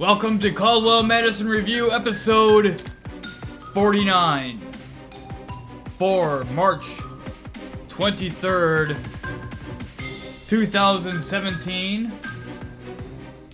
[0.00, 2.82] Welcome to Caldwell Madison Review, episode
[3.74, 4.58] 49
[5.98, 6.84] for March
[7.90, 8.96] 23rd,
[10.48, 12.12] 2017.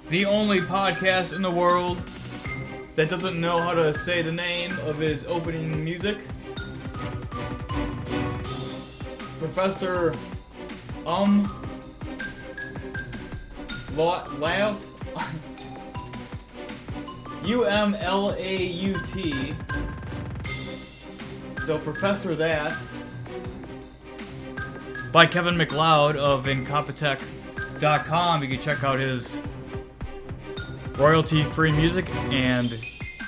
[0.08, 2.00] The only podcast in the world
[2.94, 6.16] that doesn't know how to say the name of his opening music.
[9.40, 10.14] Professor
[11.04, 11.52] Um
[13.96, 14.86] Layout
[17.46, 19.54] U M L A U T.
[21.64, 22.76] So Professor That
[25.12, 28.42] by Kevin MacLeod of Incompetech.com.
[28.42, 29.36] You can check out his
[30.98, 32.78] royalty-free music and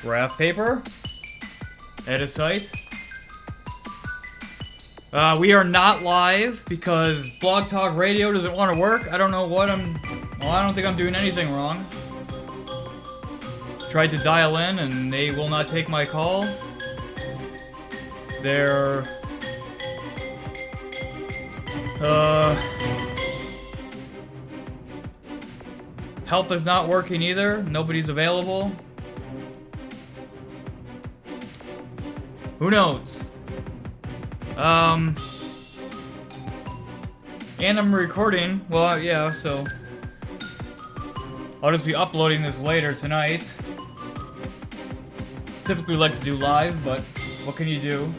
[0.03, 0.83] graph paper
[2.07, 2.71] at his site.
[5.13, 9.11] Uh, we are not live because Blog Talk Radio doesn't want to work.
[9.13, 9.95] I don't know what I'm.
[10.41, 11.87] Well, I don't think I'm doing anything wrong.
[13.91, 16.47] Tried to dial in and they will not take my call.
[18.43, 19.09] Their.
[22.01, 22.55] Uh.
[26.27, 27.63] Help is not working either.
[27.65, 28.71] Nobody's available.
[32.59, 33.25] Who knows?
[34.57, 35.15] Um.
[37.59, 38.61] And I'm recording.
[38.69, 39.65] Well, yeah, so.
[41.63, 43.51] I'll just be uploading this later tonight.
[45.69, 47.01] Typically like to do live, but
[47.45, 48.11] what can you do?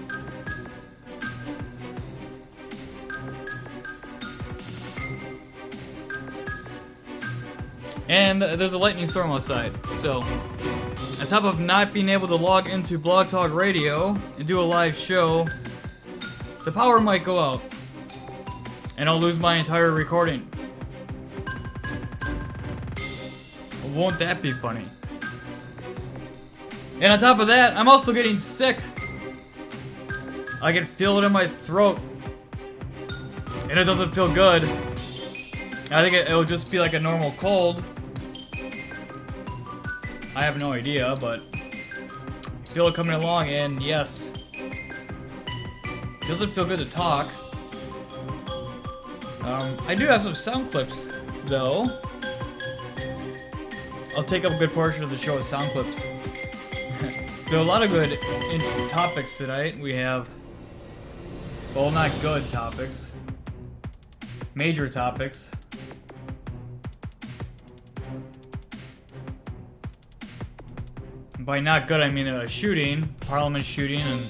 [8.08, 12.70] And there's a lightning storm outside, so on top of not being able to log
[12.70, 15.48] into Blog Talk Radio and do a live show,
[16.66, 17.64] the power might go out.
[18.96, 20.48] And I'll lose my entire recording.
[23.96, 24.86] Won't that be funny?
[27.02, 28.78] And on top of that, I'm also getting sick.
[30.62, 32.00] I can feel it in my throat.
[33.70, 34.64] And it doesn't feel good.
[35.92, 37.82] I think it, it'll just be like a normal cold.
[40.36, 41.44] I have no idea, but
[42.74, 44.32] feel it coming along, and yes,
[46.28, 47.28] doesn't feel good to talk.
[49.42, 51.10] Um, I do have some sound clips,
[51.46, 51.90] though.
[54.16, 55.98] I'll take up a good portion of the show with sound clips.
[57.50, 58.20] So a lot of good
[58.90, 59.80] topics tonight.
[59.80, 60.28] We have,
[61.74, 63.12] well, not good topics,
[64.54, 65.50] major topics.
[71.40, 74.22] By not good, I mean a shooting, Parliament shooting, and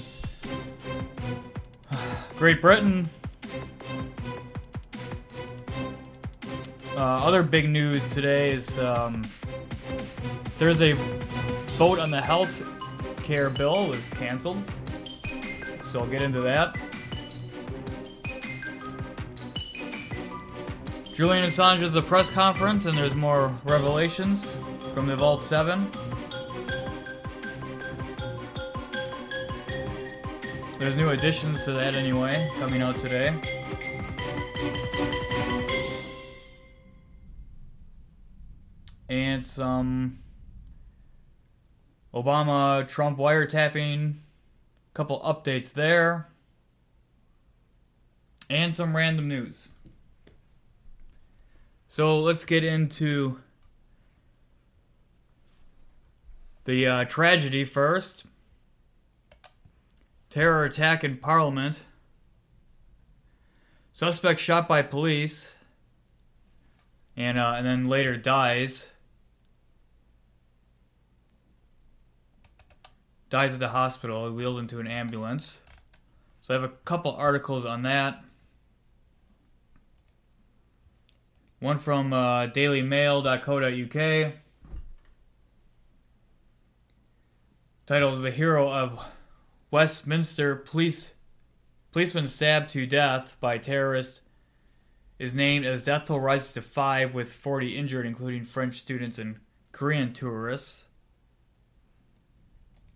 [2.38, 3.06] Great Britain.
[6.96, 9.22] Uh, other big news today is um,
[10.58, 10.94] there's a
[11.76, 12.69] vote on the health
[13.30, 14.60] care bill was canceled,
[15.84, 16.76] so I'll get into that.
[21.14, 24.44] Julian Assange has a press conference, and there's more revelations
[24.94, 25.88] from the Vault 7.
[30.80, 33.32] There's new additions to that anyway, coming out today.
[39.08, 40.18] And some
[42.14, 46.28] Obama Trump wiretapping, a couple updates there,
[48.48, 49.68] and some random news.
[51.86, 53.40] So let's get into
[56.64, 58.24] the uh, tragedy first
[60.30, 61.82] terror attack in Parliament.
[63.92, 65.54] Suspect shot by police,
[67.16, 68.88] and uh, and then later dies.
[73.30, 75.60] Dies at the hospital, wheeled into an ambulance.
[76.42, 78.22] So I have a couple articles on that.
[81.60, 84.32] One from uh, DailyMail.co.uk,
[87.86, 88.98] titled "The Hero of
[89.70, 91.14] Westminster police
[91.92, 94.22] policeman stabbed to death by terrorist
[95.20, 99.38] is named as death toll rises to five with 40 injured, including French students and
[99.70, 100.84] Korean tourists.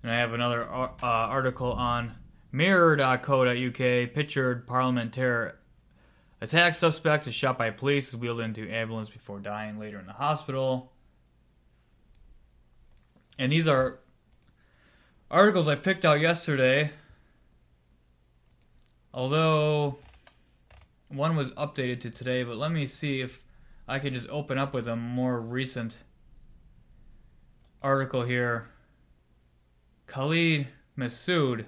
[0.04, 2.12] And I have another uh, article on
[2.52, 3.78] Mirror.co.uk.
[4.12, 5.58] Pictured Parliament terror
[6.42, 10.12] attack suspect is shot by police, is wheeled into ambulance before dying later in the
[10.12, 10.92] hospital.
[13.38, 13.98] And these are
[15.30, 16.90] articles I picked out yesterday.
[19.14, 19.96] Although
[21.08, 23.40] one was updated to today, but let me see if
[23.88, 25.98] I can just open up with a more recent
[27.82, 28.68] article here.
[30.06, 30.68] Khalid
[30.98, 31.66] Masood.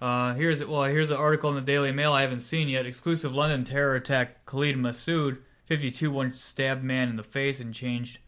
[0.00, 2.86] Uh, here's well, here's an article in the Daily Mail I haven't seen yet.
[2.86, 4.44] Exclusive London terror attack.
[4.44, 8.18] Khalid Masood, 52, once stabbed man in the face and changed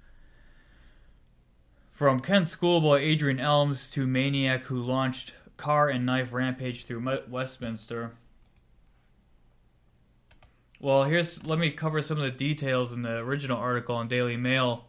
[1.99, 8.13] from Kent schoolboy Adrian Elms to maniac who launched car and knife rampage through Westminster.
[10.79, 14.37] Well, here's let me cover some of the details in the original article in Daily
[14.37, 14.85] Mail.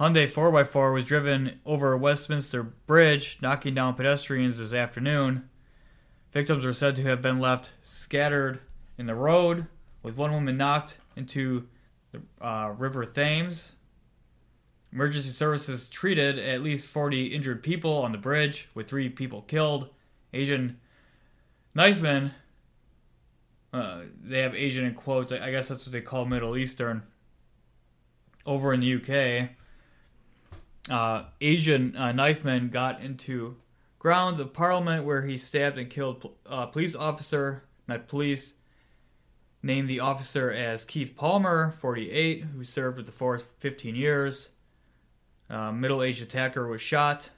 [0.00, 5.50] Hyundai 4x4 was driven over Westminster Bridge, knocking down pedestrians this afternoon.
[6.32, 8.60] Victims were said to have been left scattered
[8.96, 9.66] in the road,
[10.02, 11.68] with one woman knocked into
[12.12, 13.72] the uh, River Thames.
[14.90, 19.90] Emergency services treated at least 40 injured people on the bridge, with three people killed.
[20.32, 20.80] Asian
[21.74, 22.30] knifemen,
[23.74, 27.02] uh, they have Asian in quotes, I guess that's what they call Middle Eastern,
[28.46, 29.50] over in the UK.
[30.88, 33.56] Uh, Asian uh, knifemen got into
[33.98, 37.64] grounds of Parliament where he stabbed and killed a uh, police officer.
[37.86, 38.54] Met police
[39.62, 44.48] named the officer as Keith Palmer, 48, who served with the force 15 years.
[45.50, 47.30] Uh, middle-aged attacker was shot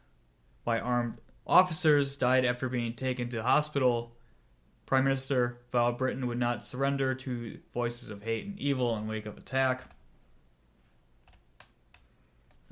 [0.65, 4.15] by armed officers, died after being taken to hospital.
[4.87, 9.27] Prime Minister vowed Britain would not surrender to voices of hate and evil in wake
[9.27, 9.83] of attack.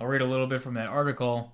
[0.01, 1.53] I'll read a little bit from that article.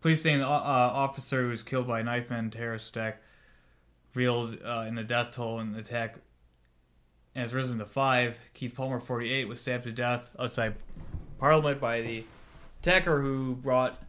[0.00, 3.22] Police saying the uh, officer who was killed by a knife-man terrorist attack
[4.12, 6.16] revealed uh, in the death toll in the attack
[7.36, 8.36] has risen to five.
[8.54, 10.74] Keith Palmer, 48, was stabbed to death outside
[11.38, 12.24] Parliament by the
[12.80, 14.02] attacker who brought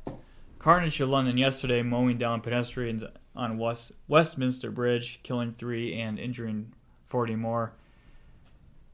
[0.57, 3.03] carnage to London yesterday, mowing down pedestrians
[3.35, 6.73] on West Westminster Bridge, killing three and injuring
[7.07, 7.73] 40 more.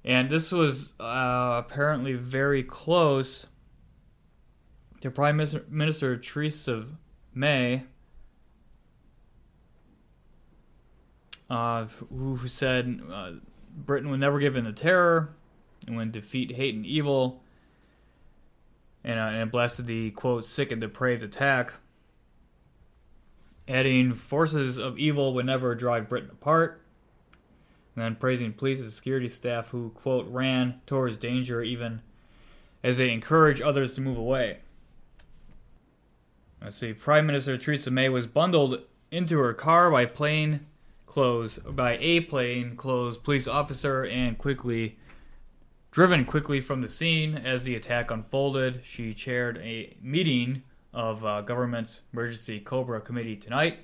[0.03, 3.45] And this was uh, apparently very close
[5.01, 6.85] to Prime Minister, Theresa
[7.35, 7.83] May,
[11.49, 13.33] uh, who, who, said uh,
[13.75, 15.33] Britain would never give in to terror
[15.85, 17.43] and would defeat hate and evil,
[19.03, 21.73] and, uh, and blasted the quote sick and depraved attack,
[23.67, 26.80] adding forces of evil would never drive Britain apart.
[27.95, 32.01] And then praising police and security staff who, quote, ran towards danger even
[32.83, 34.59] as they encourage others to move away.
[36.61, 36.93] Let's see.
[36.93, 40.67] Prime Minister Theresa May was bundled into her car by plain
[41.05, 44.97] clothes by a plain clothes police officer and quickly
[45.91, 48.81] driven quickly from the scene as the attack unfolded.
[48.85, 53.79] She chaired a meeting of uh, government's emergency Cobra committee tonight.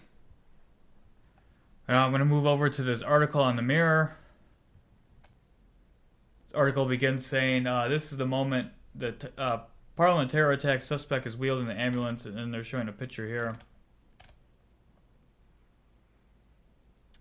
[1.87, 4.15] Now I'm going to move over to this article on the Mirror.
[6.45, 9.59] This article begins saying, uh, "This is the moment that uh,
[9.95, 13.55] Parliament terror attack suspect is wheeled in the ambulance, and they're showing a picture here.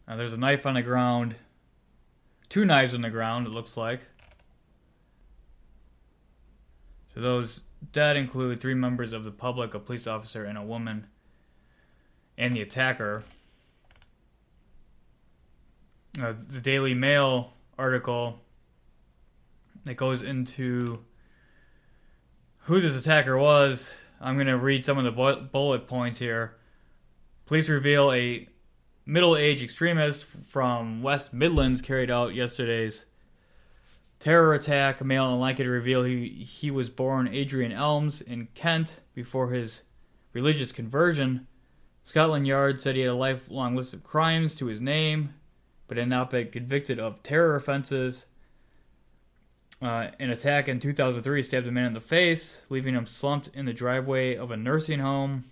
[0.07, 1.37] Uh, there's a knife on the ground.
[2.49, 4.01] Two knives on the ground, it looks like.
[7.15, 7.63] So those
[7.93, 11.07] dead include three members of the public, a police officer, and a woman,
[12.37, 13.25] and the attacker.
[16.21, 18.41] Uh, the Daily Mail article
[19.85, 20.99] that goes into
[22.61, 26.57] who this attacker was, I'm going to read some of the bullet points here.
[27.45, 28.49] Police reveal a
[29.05, 33.05] middle aged extremist from West Midlands carried out yesterday's
[34.19, 35.05] terror attack.
[35.05, 39.83] Male in Lancaster reveal he, he was born Adrian Elms in Kent before his
[40.33, 41.47] religious conversion.
[42.05, 45.35] Scotland Yard said he had a lifelong list of crimes to his name,
[45.89, 48.27] but had not been convicted of terror offenses.
[49.81, 53.67] Uh, an attack in 2003 stabbed a man in the face, leaving him slumped in
[53.67, 55.45] the driveway of a nursing home.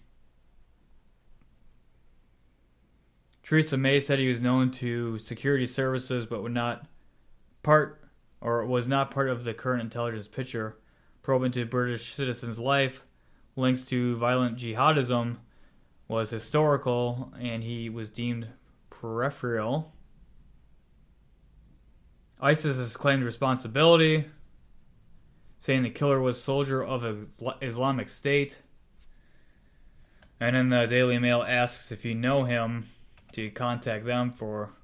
[3.43, 6.87] Theresa May said he was known to security services but would not
[7.63, 8.01] part
[8.41, 10.79] or was not part of the current intelligence picture.
[11.23, 13.05] Probe into British citizens' life,
[13.57, 15.37] links to violent jihadism
[16.09, 18.47] was historical and he was deemed
[18.91, 19.94] peripheral.
[22.45, 24.27] ISIS has claimed responsibility,
[25.59, 27.27] saying the killer was a soldier of
[27.63, 28.59] Islamic State.
[30.41, 32.87] And then the Daily Mail asks if you know him
[33.33, 34.75] to contact them for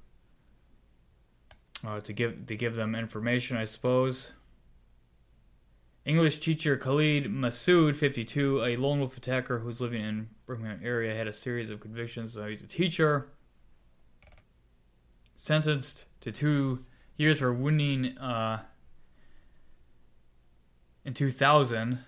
[1.85, 4.31] uh, to give to give them information, I suppose.
[6.03, 11.27] English teacher Khalid Masood, 52, a lone wolf attacker who's living in Birmingham area, had
[11.27, 12.33] a series of convictions.
[12.33, 13.27] So he's a teacher,
[15.35, 16.85] sentenced to two
[17.21, 18.61] years for wounding uh,
[21.05, 21.99] in 2000,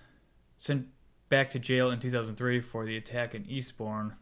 [0.58, 0.86] sent
[1.28, 4.14] back to jail in 2003 for the attack in Eastbourne.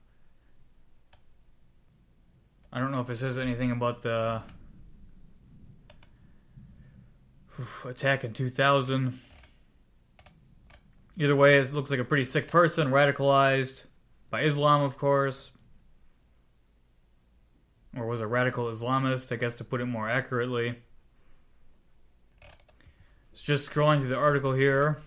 [2.72, 4.42] I don't know if it says anything about the
[7.84, 9.18] attack in 2000.
[11.18, 13.84] Either way, it looks like a pretty sick person, radicalized
[14.30, 15.50] by Islam, of course.
[17.96, 20.78] Or was a radical Islamist, I guess to put it more accurately.
[23.32, 24.98] It's just scrolling through the article here.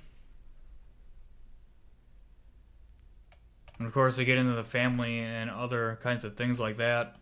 [3.78, 7.18] And of course, they get into the family and other kinds of things like that.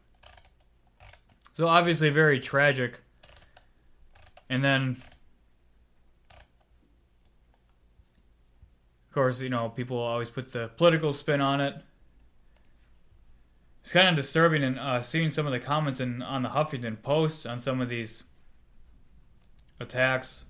[1.53, 2.99] So, obviously, very tragic.
[4.49, 5.01] And then
[9.13, 11.75] Of course, you know, people always put the political spin on it.
[13.83, 17.01] It's kind of disturbing and uh, seeing some of the comments in, on the Huffington
[17.01, 18.23] Post on some of these
[19.81, 20.45] attacks.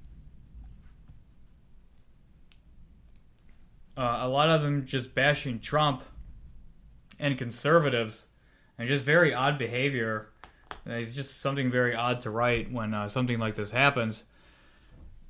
[3.98, 6.04] Uh, a lot of them just bashing Trump
[7.20, 8.28] and conservatives,
[8.78, 10.30] and just very odd behavior.
[10.86, 14.26] It's just something very odd to write when uh, something like this happens.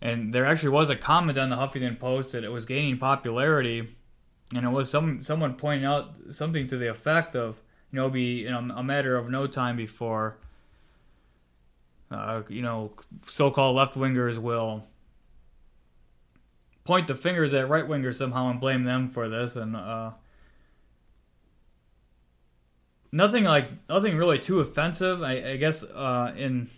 [0.01, 3.95] And there actually was a comment on the Huffington Post that it was gaining popularity,
[4.53, 7.62] and it was some someone pointing out something to the effect of,
[7.93, 10.35] you know, be a, matter of no time before,
[12.09, 12.91] uh, you know,
[13.27, 14.83] so-called left wingers will
[16.85, 20.09] point the fingers at right wingers somehow and blame them for this, and uh,
[23.12, 25.21] nothing like nothing really too offensive.
[25.21, 26.71] I, I guess uh, in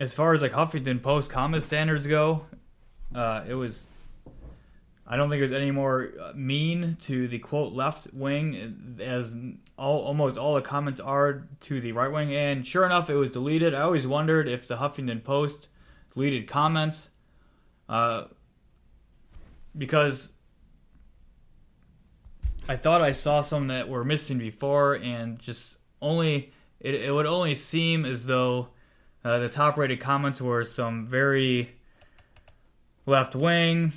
[0.00, 2.46] as far as like Huffington Post comment standards go,
[3.14, 3.82] uh, it was.
[5.10, 9.34] I don't think it was any more uh, mean to the quote left wing as
[9.78, 12.34] all, almost all the comments are to the right wing.
[12.34, 13.74] And sure enough, it was deleted.
[13.74, 15.68] I always wondered if the Huffington Post
[16.12, 17.08] deleted comments
[17.88, 18.24] uh,
[19.76, 20.30] because
[22.68, 27.24] I thought I saw some that were missing before, and just only it, it would
[27.24, 28.68] only seem as though
[29.24, 31.76] uh, the top rated comments were some very
[33.06, 33.94] left wing,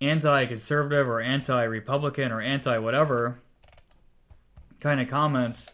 [0.00, 3.40] anti conservative, or anti Republican, or anti whatever
[4.80, 5.70] kind of comments.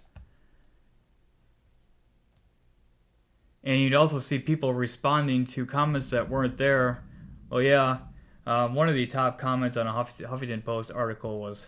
[3.63, 7.03] And you'd also see people responding to comments that weren't there.
[7.51, 7.99] Oh, yeah.
[8.47, 11.67] Um, one of the top comments on a Huffington Post article was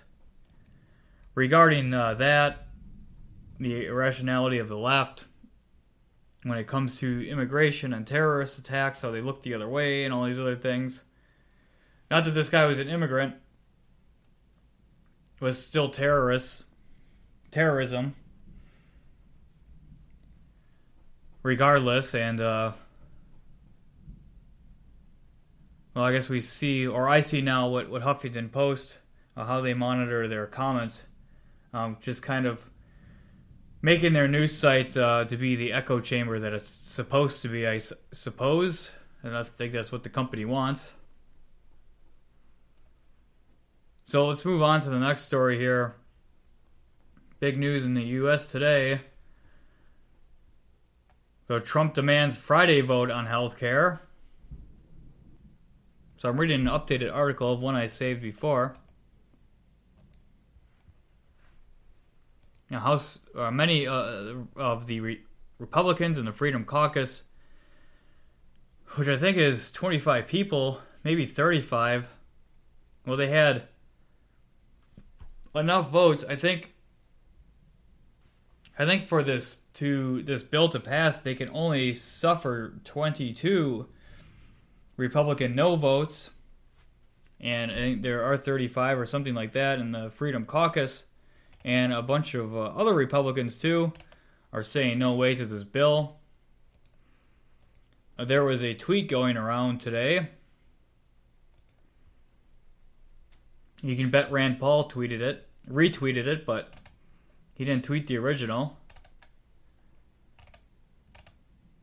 [1.34, 2.68] regarding uh, that,
[3.58, 5.26] the irrationality of the left
[6.44, 10.14] when it comes to immigration and terrorist attacks, how they look the other way and
[10.14, 11.02] all these other things.
[12.10, 13.34] Not that this guy was an immigrant,
[15.40, 16.64] was still terrorists,
[17.50, 18.14] terrorism.
[21.42, 22.72] Regardless, and uh,
[25.94, 28.98] well, I guess we see, or I see now, what what Huffington Post,
[29.36, 31.04] uh, how they monitor their comments,
[31.72, 32.70] um, just kind of
[33.80, 37.66] making their news site uh, to be the echo chamber that it's supposed to be,
[37.66, 37.80] I
[38.12, 38.92] suppose.
[39.22, 40.92] And I think that's what the company wants.
[44.08, 45.94] So let's move on to the next story here.
[47.40, 48.50] Big news in the U.S.
[48.50, 49.02] today.
[51.46, 54.00] So Trump demands Friday vote on health care.
[56.16, 58.76] So I'm reading an updated article of one I saved before.
[62.70, 65.22] Now, House uh, many uh, of the re-
[65.58, 67.24] Republicans in the Freedom Caucus,
[68.94, 72.08] which I think is 25 people, maybe 35.
[73.04, 73.68] Well, they had
[75.58, 76.24] enough votes.
[76.28, 76.74] I think.
[78.80, 83.88] I think for this to this bill to pass, they can only suffer 22
[84.96, 86.30] Republican no votes,
[87.40, 91.06] and I think there are 35 or something like that in the Freedom Caucus
[91.64, 93.92] and a bunch of uh, other Republicans too
[94.52, 96.16] are saying no way to this bill.
[98.18, 100.28] Uh, there was a tweet going around today.
[103.82, 106.72] You can bet Rand Paul tweeted it, retweeted it, but
[107.54, 108.76] he didn't tweet the original.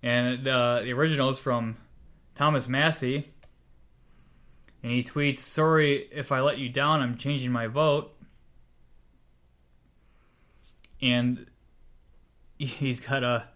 [0.03, 1.77] And uh, the original is from
[2.35, 3.31] Thomas Massie.
[4.83, 8.15] And he tweets, Sorry if I let you down, I'm changing my vote
[11.01, 11.45] and
[12.57, 13.47] he's got a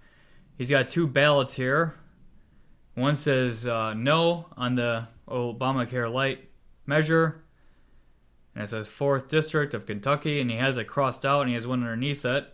[0.57, 1.95] he's got two ballots here.
[2.95, 6.50] One says uh, no on the Obamacare light
[6.86, 7.43] measure,
[8.60, 11.56] and it says fourth district of Kentucky, and he has it crossed out, and he
[11.56, 12.46] has one underneath it.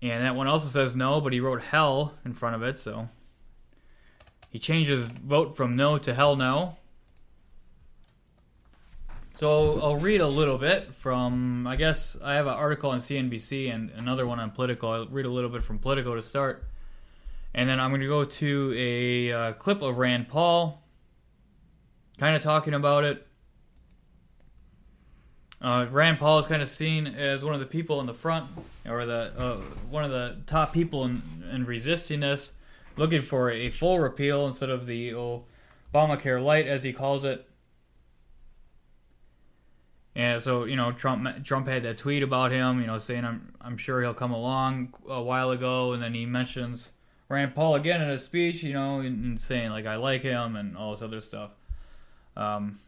[0.00, 3.10] And that one also says no, but he wrote hell in front of it, so
[4.48, 6.78] he changed his vote from no to hell no.
[9.34, 13.70] So I'll read a little bit from, I guess I have an article on CNBC
[13.70, 14.92] and another one on Politico.
[14.92, 16.64] I'll read a little bit from Politico to start.
[17.52, 20.82] And then I'm going to go to a uh, clip of Rand Paul,
[22.16, 23.26] kind of talking about it.
[25.62, 28.48] Uh, Rand Paul is kind of seen as one of the people in the front,
[28.88, 29.56] or the uh,
[29.90, 32.52] one of the top people in, in resisting this,
[32.96, 37.46] looking for a full repeal instead of the Obamacare light, as he calls it.
[40.14, 43.52] And so you know, Trump Trump had that tweet about him, you know, saying I'm
[43.60, 46.90] I'm sure he'll come along a while ago, and then he mentions
[47.28, 50.56] Rand Paul again in a speech, you know, and, and saying like I like him
[50.56, 51.50] and all this other stuff.
[52.34, 52.80] Um,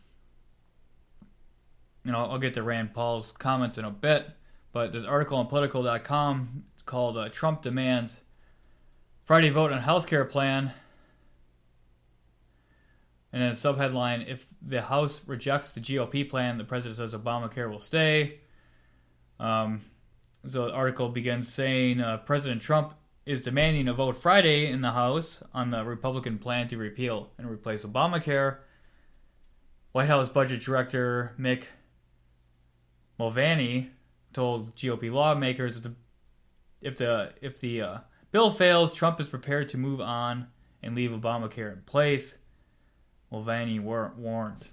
[2.04, 4.28] you know, I'll get to Rand Paul's comments in a bit,
[4.72, 8.20] but this article on politico.com called uh, "Trump Demands
[9.24, 10.72] Friday Vote on Healthcare Plan,"
[13.32, 17.80] and then subheadline: If the House rejects the GOP plan, the president says Obamacare will
[17.80, 18.40] stay.
[19.38, 19.80] Um,
[20.46, 22.94] so the article begins saying uh, President Trump
[23.24, 27.48] is demanding a vote Friday in the House on the Republican plan to repeal and
[27.48, 28.56] replace Obamacare.
[29.92, 31.64] White House Budget Director Mick
[33.18, 33.90] Mulvaney
[34.32, 35.94] told GOP lawmakers if the
[36.80, 37.98] if the, if the uh,
[38.32, 40.48] bill fails, Trump is prepared to move on
[40.82, 42.38] and leave Obamacare in place.
[43.30, 44.64] Mulvaney war- warned.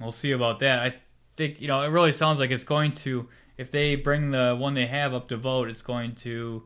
[0.00, 0.80] We'll see about that.
[0.80, 0.94] I
[1.34, 4.74] think you know it really sounds like it's going to if they bring the one
[4.74, 6.62] they have up to vote, it's going to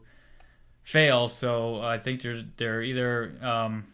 [0.83, 1.29] fail.
[1.29, 3.87] So I think they're they're either um,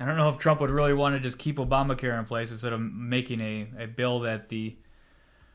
[0.00, 2.72] I don't know if Trump would really want to just keep Obamacare in place instead
[2.72, 4.74] of making a, a bill that the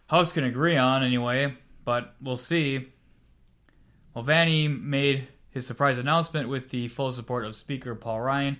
[0.05, 1.51] House can agree on anyway,
[1.83, 2.87] but we'll see.
[4.13, 8.59] Mulvaney made his surprise announcement with the full support of Speaker Paul Ryan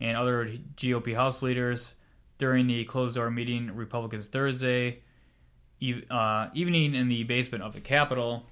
[0.00, 1.96] and other GOP House leaders
[2.38, 5.00] during the closed door meeting Republicans Thursday
[6.10, 8.46] uh, evening in the basement of the Capitol.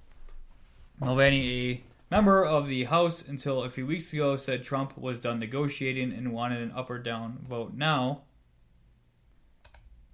[0.99, 5.39] Mulvaney, a member of the House until a few weeks ago, said Trump was done
[5.39, 8.23] negotiating and wanted an up or down vote now.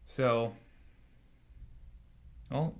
[0.07, 0.55] So,
[2.51, 2.75] well,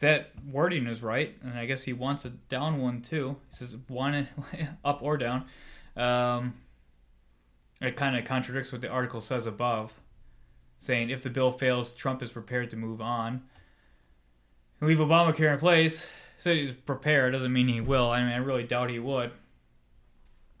[0.00, 3.36] that wording is right, and I guess he wants a down one too.
[3.50, 4.28] He says one
[4.84, 5.46] up or down.
[5.96, 6.54] Um,
[7.80, 9.92] it kind of contradicts what the article says above,
[10.78, 13.42] saying if the bill fails, Trump is prepared to move on
[14.80, 18.10] leave Obamacare in place said he's prepared doesn't mean he will.
[18.10, 19.30] I mean, I really doubt he would,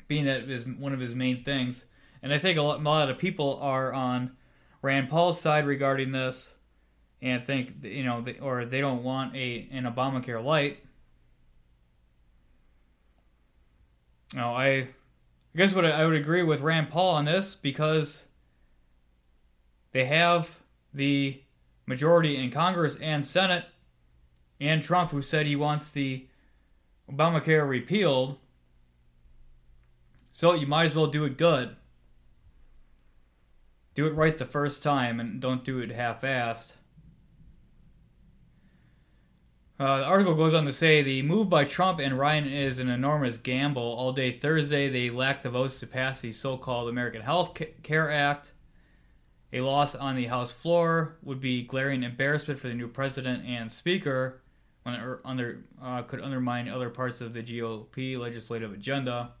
[0.08, 1.86] being that is one of his main things.
[2.22, 4.32] And I think a lot, a lot of people are on
[4.82, 6.54] Rand Paul's side regarding this,
[7.22, 10.84] and think you know, they, or they don't want a an Obamacare light.
[14.34, 14.88] No, I, I
[15.56, 18.26] guess what I would agree with Rand Paul on this because
[19.92, 20.58] they have
[20.92, 21.42] the
[21.86, 23.64] majority in Congress and Senate
[24.60, 26.26] and Trump, who said he wants the
[27.10, 28.38] Obamacare repealed.
[30.32, 31.76] So you might as well do it good.
[33.94, 36.74] Do it right the first time and don't do it half assed.
[39.78, 42.90] Uh, the article goes on to say the move by Trump and Ryan is an
[42.90, 43.82] enormous gamble.
[43.82, 48.10] All day Thursday, they lacked the votes to pass the so called American Health Care
[48.10, 48.52] Act.
[49.54, 53.72] A loss on the House floor would be glaring embarrassment for the new president and
[53.72, 54.39] speaker
[54.86, 59.32] under, uh, could undermine other parts of the GOP legislative agenda.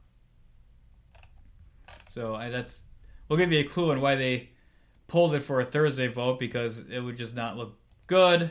[2.08, 2.82] So I, that's
[3.28, 4.50] we'll give you a clue on why they
[5.06, 8.50] pulled it for a Thursday vote because it would just not look good.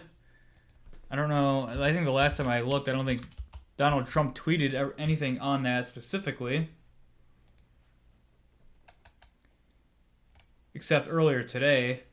[1.12, 1.68] I don't know.
[1.68, 3.24] I think the last time I looked, I don't think
[3.78, 6.70] Donald Trump tweeted anything on that specifically.
[10.74, 12.04] Except earlier today,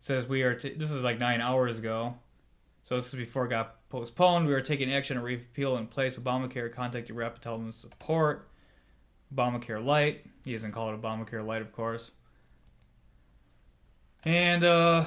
[0.00, 0.54] says we are.
[0.54, 2.14] T- this is like nine hours ago.
[2.88, 4.46] So this is before it got postponed.
[4.46, 6.72] We are taking action to repeal in place Obamacare.
[6.72, 8.48] Contact your rep to tell them to support.
[9.34, 10.24] Obamacare Light.
[10.42, 12.12] He doesn't call it Obamacare Light, of course.
[14.24, 15.04] And uh,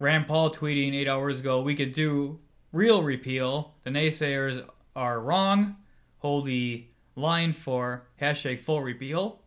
[0.00, 2.40] Rand Paul tweeting eight hours ago, we could do
[2.72, 3.76] real repeal.
[3.84, 5.76] The naysayers are wrong.
[6.18, 9.40] Hold the line for hashtag full repeal.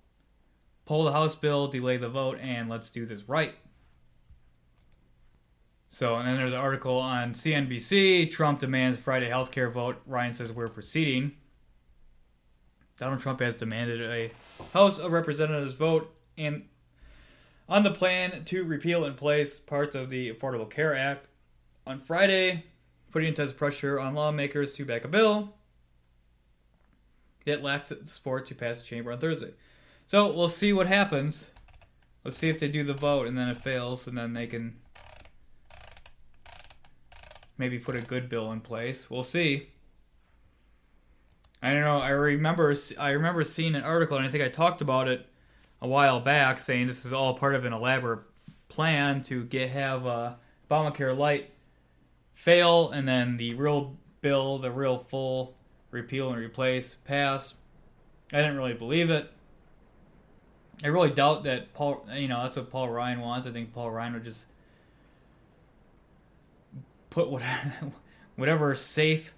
[0.85, 3.55] Pull the House bill, delay the vote, and let's do this right.
[5.93, 10.01] So, and then there's an article on CNBC Trump demands Friday healthcare vote.
[10.07, 11.33] Ryan says we're proceeding.
[12.97, 14.31] Donald Trump has demanded a
[14.73, 16.63] House of Representatives vote and
[17.69, 21.27] on the plan to repeal and place parts of the Affordable Care Act.
[21.85, 22.65] On Friday,
[23.11, 25.53] putting intense pressure on lawmakers to back a bill
[27.45, 29.53] that lacked support to pass the chamber on Thursday.
[30.07, 31.51] So we'll see what happens.
[32.23, 34.77] Let's see if they do the vote and then it fails, and then they can
[37.63, 39.09] maybe put a good bill in place.
[39.09, 39.69] We'll see.
[41.61, 41.99] I don't know.
[41.99, 45.25] I remember I remember seeing an article, and I think I talked about it
[45.81, 48.25] a while back, saying this is all part of an elaborate
[48.67, 50.33] plan to get have uh,
[50.69, 51.51] Obamacare light
[52.33, 55.55] fail, and then the real bill, the real full
[55.89, 57.53] repeal and replace pass.
[58.33, 59.31] I didn't really believe it.
[60.83, 62.05] I really doubt that Paul.
[62.13, 63.47] You know, that's what Paul Ryan wants.
[63.47, 64.47] I think Paul Ryan would just
[67.13, 67.73] put whatever,
[68.35, 69.33] whatever safe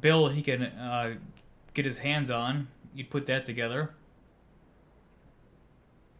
[0.00, 1.14] bill he can uh,
[1.74, 2.68] get his hands on.
[2.94, 3.90] You'd put that together.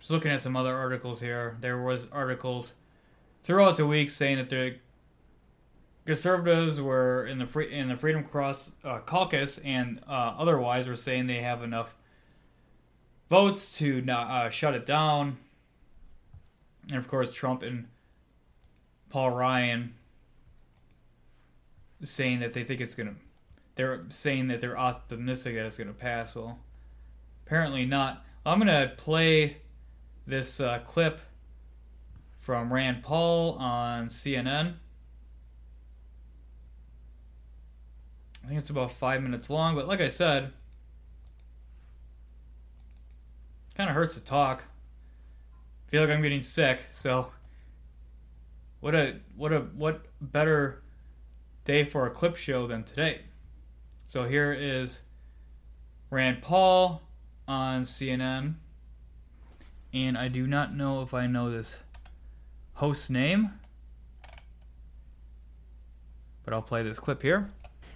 [0.01, 1.57] Just looking at some other articles here.
[1.61, 2.75] There was articles
[3.45, 4.77] throughout the week saying that the
[6.05, 10.97] conservatives were in the free, in the Freedom Cross uh, caucus and uh, otherwise were
[10.97, 11.95] saying they have enough
[13.31, 15.37] votes to not, uh, shut it down.
[16.89, 17.87] And of course, Trump and
[19.11, 19.95] Paul Ryan
[22.03, 23.15] saying that they think it's gonna.
[23.75, 26.35] They're saying that they're optimistic that it's gonna pass.
[26.35, 26.59] Well,
[27.47, 28.25] apparently not.
[28.45, 29.59] I'm gonna play
[30.27, 31.21] this uh, clip
[32.41, 34.75] from Rand Paul on CNN.
[38.43, 40.53] I think it's about five minutes long, but like I said,
[43.77, 44.65] kind of hurts to talk.
[45.89, 47.31] Feel like I'm getting sick, so
[48.81, 50.83] what a what a what better
[51.69, 53.21] day for a clip show than today.
[54.09, 55.03] So here is
[56.09, 57.03] Rand Paul
[57.47, 58.55] on CNN.
[59.93, 61.79] And I do not know if I know this
[62.73, 63.53] host name,
[66.43, 67.51] but I'll play this clip here.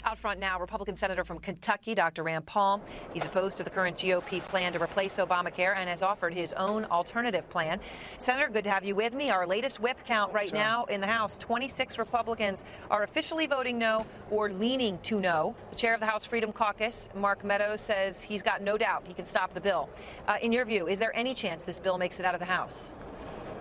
[0.05, 2.25] Out front now, Republican Senator from Kentucky, Dr.
[2.25, 2.81] Rand Paul.
[3.15, 6.85] He's opposed to the current GOP plan to replace Obamacare and has offered his own
[6.87, 7.79] alternative plan.
[8.19, 9.31] Senator, good to have you with me.
[9.31, 14.05] Our latest whip count right now in the House 26 Republicans are officially voting no
[14.29, 15.55] or leaning to no.
[15.71, 19.15] The chair of the House Freedom Caucus, Mark Meadows, says he's got no doubt he
[19.15, 19.89] can stop the bill.
[20.27, 22.47] Uh, in your view, is there any chance this bill makes it out of the
[22.47, 22.91] House?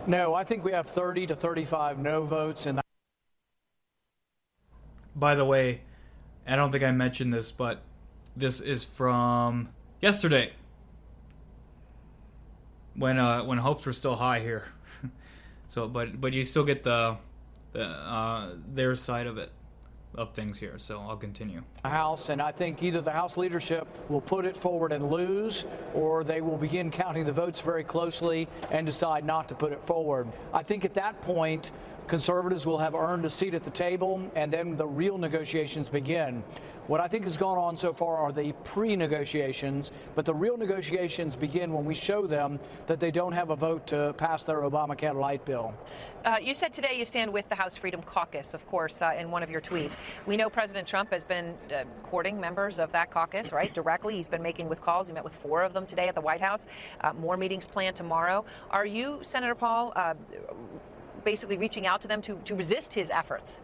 [0.08, 2.82] No, I think we have 30 to 35 no votes in the
[5.16, 5.82] By the way,
[6.48, 7.82] I don't think I mentioned this, but
[8.36, 9.70] this is from
[10.02, 10.54] yesterday
[12.96, 14.66] when uh, when hopes were still high here.
[15.68, 17.18] so, but but you still get the
[17.74, 19.52] the uh, their side of it
[20.16, 20.78] of things here.
[20.78, 21.64] So I'll continue.
[21.86, 26.24] House, and I think either the House leadership will put it forward and lose, or
[26.24, 30.28] they will begin counting the votes very closely and decide not to put it forward.
[30.54, 31.72] I think at that point
[32.12, 36.44] conservatives will have earned a seat at the table, and then the real negotiations begin.
[36.88, 40.58] What I think has gone on so far are the pre negotiations, but the real
[40.58, 44.58] negotiations begin when we show them that they don't have a vote to pass their
[44.58, 45.74] Obamacare light bill.
[46.26, 49.32] Uh, you said today you stand with the House Freedom Caucus, of course, uh, in
[49.32, 49.96] one of your tweets.
[50.26, 54.18] We know President Trump has been uh, courting members of that caucus, right, directly.
[54.18, 55.08] He's been making with calls.
[55.08, 56.68] He met with four of them today at the White House.
[57.00, 58.44] Uh, more meetings planned tomorrow.
[58.70, 60.16] Are you, Senator Paul, uh,
[61.24, 63.60] basically reaching out to them to, to resist his efforts?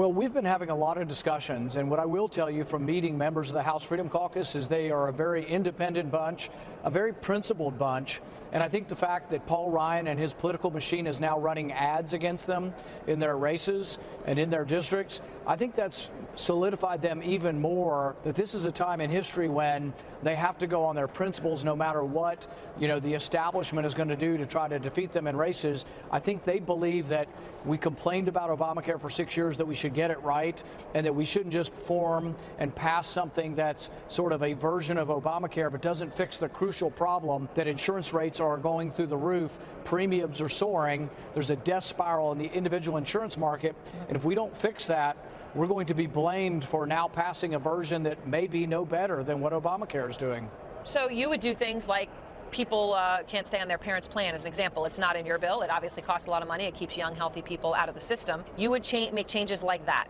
[0.00, 2.86] Well, we've been having a lot of discussions, and what I will tell you from
[2.86, 6.48] meeting members of the House Freedom Caucus is they are a very independent bunch,
[6.84, 8.22] a very principled bunch,
[8.52, 11.72] and I think the fact that Paul Ryan and his political machine is now running
[11.72, 12.72] ads against them
[13.06, 18.34] in their races and in their districts, I think that's solidified them even more that
[18.34, 21.74] this is a time in history when they have to go on their principles no
[21.74, 22.46] matter what
[22.78, 25.86] you know the establishment is going to do to try to defeat them in races.
[26.10, 27.26] I think they believe that
[27.64, 30.62] we complained about Obamacare for six years that we should get it right
[30.94, 35.08] and that we shouldn't just form and pass something that's sort of a version of
[35.08, 39.52] Obamacare but doesn't fix the crucial problem that insurance rates are going through the roof,
[39.84, 43.74] premiums are soaring, there's a death spiral in the individual insurance market,
[44.08, 45.16] and if we don't fix that,
[45.54, 49.22] we're going to be blamed for now passing a version that may be no better
[49.24, 50.50] than what Obamacare is doing.
[50.84, 52.08] So you would do things like
[52.50, 54.84] people uh, can't stay on their parents' plan, as an example.
[54.84, 55.62] It's not in your bill.
[55.62, 56.64] It obviously costs a lot of money.
[56.64, 58.44] It keeps young, healthy people out of the system.
[58.56, 60.08] You would cha- make changes like that.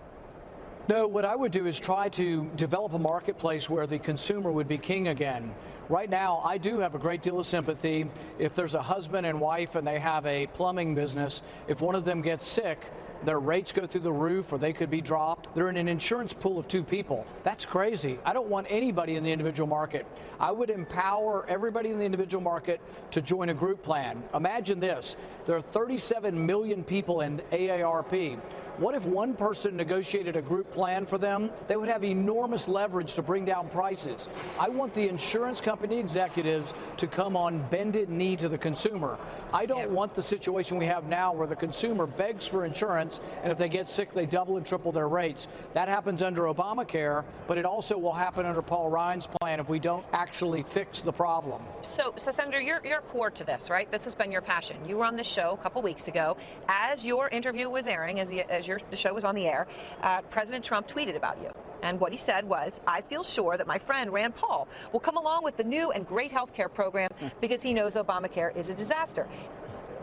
[0.89, 4.67] No, what I would do is try to develop a marketplace where the consumer would
[4.67, 5.55] be king again,
[5.91, 8.07] Right now, I do have a great deal of sympathy
[8.39, 11.43] if there's a husband and wife and they have a plumbing business.
[11.67, 12.79] If one of them gets sick,
[13.25, 15.55] their rates go through the roof or they could be dropped.
[15.55, 17.27] They're in an insurance pool of two people.
[17.43, 18.19] That's crazy.
[18.25, 20.07] I don't want anybody in the individual market.
[20.39, 22.81] I would empower everybody in the individual market
[23.11, 24.23] to join a group plan.
[24.35, 25.17] Imagine this
[25.51, 28.39] there are 37 million people in AARP.
[28.77, 31.51] What if one person negotiated a group plan for them?
[31.67, 34.29] They would have enormous leverage to bring down prices.
[34.59, 39.19] I want the insurance company executives to come on bended knee to the consumer.
[39.53, 39.87] I don't yeah.
[39.89, 43.69] want the situation we have now where the consumer begs for insurance and if they
[43.69, 45.49] get sick, they double and triple their rates.
[45.75, 49.81] That happens under Obamacare, but it also will happen under Paul Ryan's plan if we
[49.81, 51.61] don't actually fix the problem.
[51.83, 53.91] So, so Senator, you're, you're core to this, right?
[53.91, 54.77] This has been your passion.
[54.89, 56.37] You were on the show a couple weeks ago.
[56.69, 59.67] As your interview was airing, as, the, as your, the show was on the air,
[60.03, 61.51] uh, President Trump tweeted about you.
[61.83, 65.17] And what he said was, I feel sure that my friend Rand Paul will come
[65.17, 68.75] along with the new and great health care program because he knows Obamacare is a
[68.75, 69.27] disaster.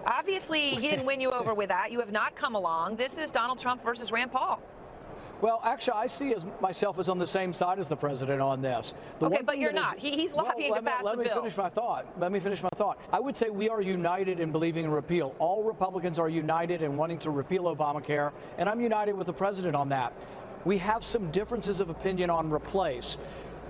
[0.06, 1.91] Obviously, he didn't win you over with that.
[1.91, 2.95] You have not come along.
[2.95, 4.62] This is Donald Trump versus Rand Paul.
[5.39, 8.62] Well, actually, I see as myself as on the same side as the president on
[8.62, 8.93] this.
[9.19, 9.97] The okay, but you're not.
[9.97, 11.34] Is, he, he's lobbying well, to pass me, let the bill.
[11.36, 12.06] Let me finish my thought.
[12.19, 13.00] Let me finish my thought.
[13.12, 15.36] I would say we are united in believing in repeal.
[15.38, 19.76] All Republicans are united in wanting to repeal Obamacare, and I'm united with the president
[19.76, 20.13] on that.
[20.65, 23.17] We have some differences of opinion on replace.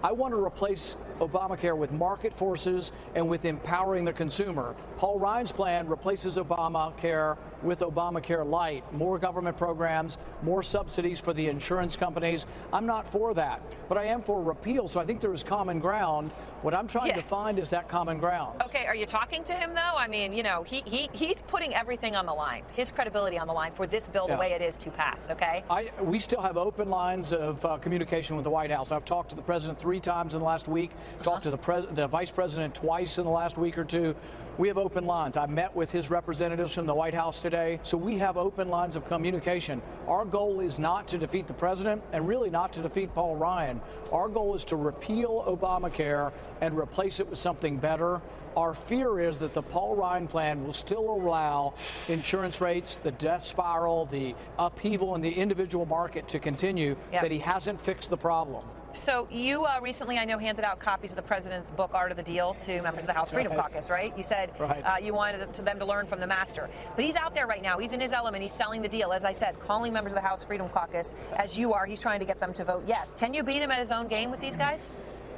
[0.04, 4.76] I want to replace Obamacare with market forces and with empowering the consumer.
[4.98, 11.48] Paul Ryan's plan replaces Obamacare with Obamacare Light, more government programs, more subsidies for the
[11.48, 12.46] insurance companies.
[12.72, 15.80] I'm not for that, but I am for repeal, so I think there is common
[15.80, 16.30] ground.
[16.64, 17.16] What I'm trying yeah.
[17.16, 18.62] to find is that common ground.
[18.64, 19.80] Okay, are you talking to him though?
[19.96, 23.46] I mean, you know, he, he he's putting everything on the line, his credibility on
[23.46, 24.36] the line for this bill yeah.
[24.36, 25.64] the way it is to pass, okay?
[25.70, 28.92] I, we still have open lines of uh, communication with the White House.
[28.92, 31.24] I've talked to the president three times in the last week, uh-huh.
[31.24, 34.16] talked to the, pres- the vice president twice in the last week or two.
[34.58, 35.38] We have open lines.
[35.38, 38.96] I met with his representatives from the White House today, so we have open lines
[38.96, 39.84] of communication.
[40.08, 43.80] Our goal is not to defeat the president and really not to defeat Paul Ryan.
[44.12, 48.20] Our goal is to repeal Obamacare and replace it with something better.
[48.56, 51.76] Our fear is that the Paul Ryan plan will still allow
[52.08, 57.22] insurance rates, the death spiral, the upheaval in the individual market to continue, yep.
[57.22, 58.66] that he hasn't fixed the problem.
[58.98, 62.18] So you uh, recently, I know, handed out copies of the president's book, Art of
[62.18, 63.62] the Deal, to members of the House Freedom right.
[63.62, 64.16] Caucus, right?
[64.18, 64.82] You said right.
[64.82, 66.70] uh, you wanted them to, them to learn from the master.
[66.96, 67.78] But he's out there right now.
[67.78, 68.42] He's in his element.
[68.42, 69.14] He's selling the deal.
[69.14, 72.20] As I said, calling members of the House Freedom Caucus, as you are, he's trying
[72.20, 73.14] to get them to vote yes.
[73.18, 74.90] Can you beat him at his own game with these guys?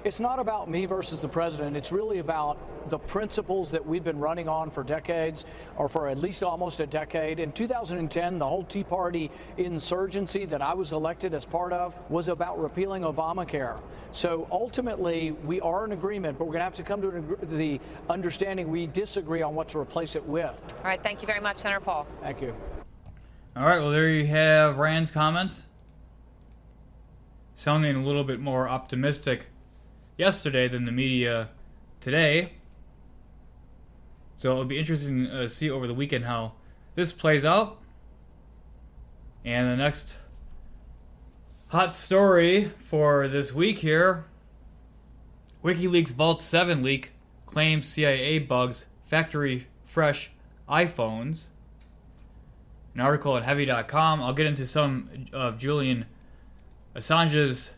[0.06, 1.76] It's not about me versus the president.
[1.76, 2.58] It's really about
[2.90, 5.44] the principles that we've been running on for decades,
[5.76, 7.40] or for at least almost a decade.
[7.42, 12.30] In 2010, the whole Tea Party insurgency that I was elected as part of was
[12.30, 13.78] about repealing Obamacare.
[14.14, 17.82] So ultimately, we are in agreement, but we're going to have to come to the
[18.10, 20.76] understanding we disagree on what to replace it with.
[20.78, 21.04] All right.
[21.04, 22.08] Thank you very much, Senator Paul.
[22.22, 22.56] Thank you.
[23.58, 23.80] All right.
[23.80, 25.66] Well, there you have Rand's comments.
[27.56, 29.48] Sounding a little bit more optimistic
[30.20, 31.50] yesterday than the media
[32.02, 32.52] today.
[34.36, 36.54] So it'll be interesting to uh, see over the weekend how
[36.96, 37.80] this plays out.
[39.46, 40.18] And the next
[41.70, 44.26] hot story for this week here
[45.64, 47.14] WikiLeaks Vault 7 leak
[47.46, 50.32] claims CIA bugs factory fresh
[50.68, 51.46] iPhones.
[52.94, 54.22] An article at heavy.com.
[54.22, 56.06] I'll get into some of Julian
[56.94, 57.76] Assange's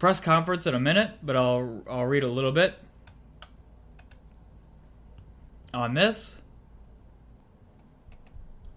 [0.00, 2.74] press conference in a minute, but I'll I'll read a little bit
[5.72, 6.38] on this.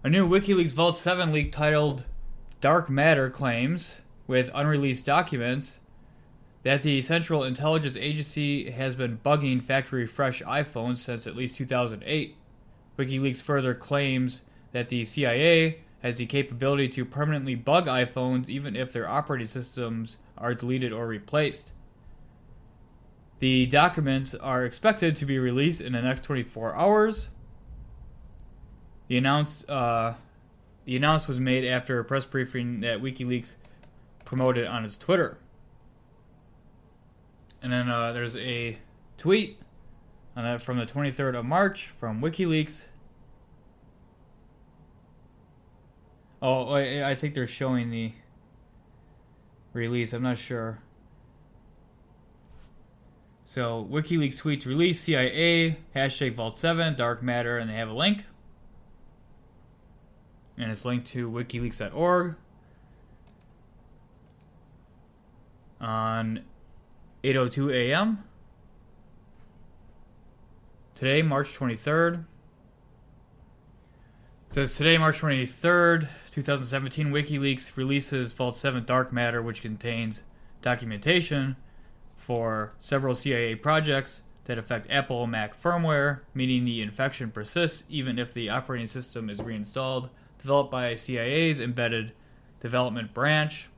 [0.04, 2.04] A new WikiLeaks Vault 7 leak titled
[2.60, 5.80] Dark Matter claims, with unreleased documents,
[6.62, 12.36] that the Central Intelligence Agency has been bugging factory fresh iPhones since at least 2008.
[12.98, 18.92] WikiLeaks further claims that the CIA has the capability to permanently bug iPhones even if
[18.92, 21.72] their operating systems are deleted or replaced.
[23.38, 27.28] The documents are expected to be released in the next 24 hours.
[29.08, 30.14] The announced uh,
[30.84, 33.56] the announce was made after a press briefing that WikiLeaks
[34.24, 35.38] promoted on its Twitter.
[37.62, 38.78] And then uh, there's a
[39.16, 39.58] tweet
[40.34, 42.84] from the 23rd of March from WikiLeaks.
[46.42, 48.12] Oh, I think they're showing the
[49.74, 50.12] release.
[50.12, 50.78] I'm not sure.
[53.46, 58.24] So WikiLeaks tweets release CIA hashtag Vault 7 Dark Matter, and they have a link,
[60.56, 62.36] and it's linked to WikiLeaks.org
[65.80, 66.40] on
[67.22, 68.24] 8:02 a.m.
[70.94, 72.24] today, March 23rd.
[74.54, 80.22] Says today, March 23rd, 2017, WikiLeaks releases Vault 7 dark matter, which contains
[80.62, 81.56] documentation
[82.16, 88.32] for several CIA projects that affect Apple Mac firmware, meaning the infection persists even if
[88.32, 92.12] the operating system is reinstalled, developed by CIA's embedded
[92.60, 93.68] development branch.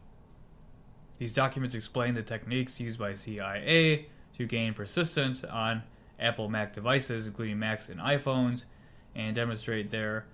[1.17, 5.83] These documents explain the techniques used by CIA to gain persistence on
[6.21, 8.67] Apple Mac devices, including Macs and iPhones,
[9.15, 10.27] and demonstrate their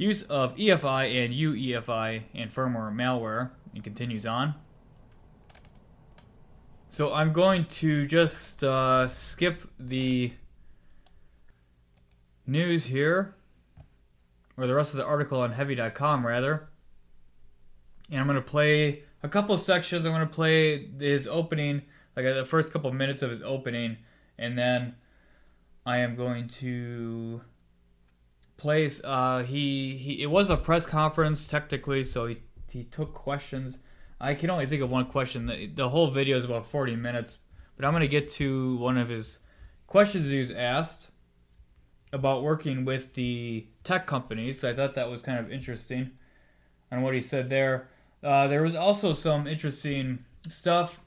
[0.00, 3.50] use of EFI and UEFI and firmware malware.
[3.74, 4.54] and continues on.
[6.88, 10.32] So I'm going to just uh, skip the
[12.46, 13.34] news here,
[14.56, 16.68] or the rest of the article on Heavy.com rather,
[18.10, 20.06] and I'm going to play a couple sections.
[20.06, 21.82] I'm going to play his opening,
[22.16, 23.98] like the first couple minutes of his opening,
[24.38, 24.94] and then
[25.84, 27.42] I am going to
[28.60, 29.00] place.
[29.02, 30.22] Uh, he he.
[30.22, 32.38] It was a press conference technically, so he
[32.70, 33.78] he took questions
[34.20, 35.46] I can only think of one question.
[35.46, 37.38] The, the whole video is about 40 minutes,
[37.76, 39.38] but I'm to get to one of his
[39.86, 41.08] questions he was asked
[42.12, 44.60] about working with the tech companies.
[44.60, 46.10] So I thought that was kind of interesting
[46.92, 47.88] on what he said there.
[48.22, 51.00] Uh, there was also some interesting stuff.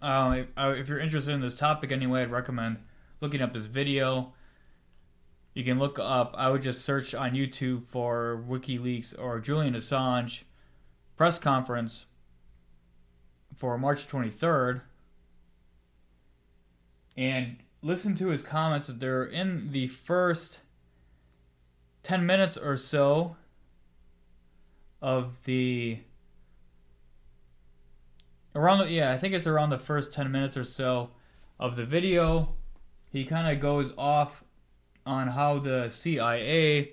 [0.00, 2.76] Uh, if, if, you're interested in this topic anyway, I'd recommend
[3.20, 4.32] looking up this video.
[5.56, 10.42] You can look up, I would just search on YouTube for WikiLeaks or Julian Assange
[11.16, 12.04] press conference
[13.56, 14.82] for March 23rd
[17.16, 20.60] and listen to his comments that they're in the first
[22.02, 23.34] 10 minutes or so
[25.00, 26.00] of the
[28.54, 31.10] around the, yeah i think it's around the first 10 minutes or so
[31.58, 32.54] of the video.
[33.12, 34.44] He kind of goes off
[35.06, 36.92] on how the cia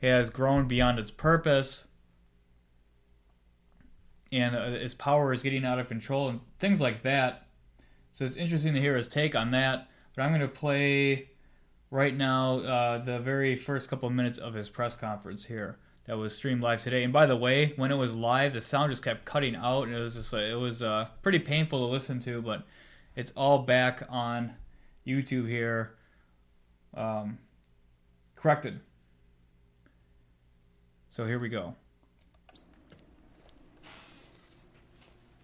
[0.00, 1.84] has grown beyond its purpose
[4.32, 7.46] and uh, his power is getting out of control and things like that.
[8.12, 9.88] So it's interesting to hear his take on that.
[10.16, 11.30] But I'm going to play
[11.90, 16.16] right now uh, the very first couple of minutes of his press conference here that
[16.16, 17.04] was streamed live today.
[17.04, 19.94] And by the way, when it was live, the sound just kept cutting out, and
[19.94, 22.42] it was just it was uh, pretty painful to listen to.
[22.42, 22.64] But
[23.14, 24.54] it's all back on
[25.06, 25.94] YouTube here,
[26.94, 27.38] um,
[28.36, 28.80] corrected.
[31.10, 31.74] So here we go.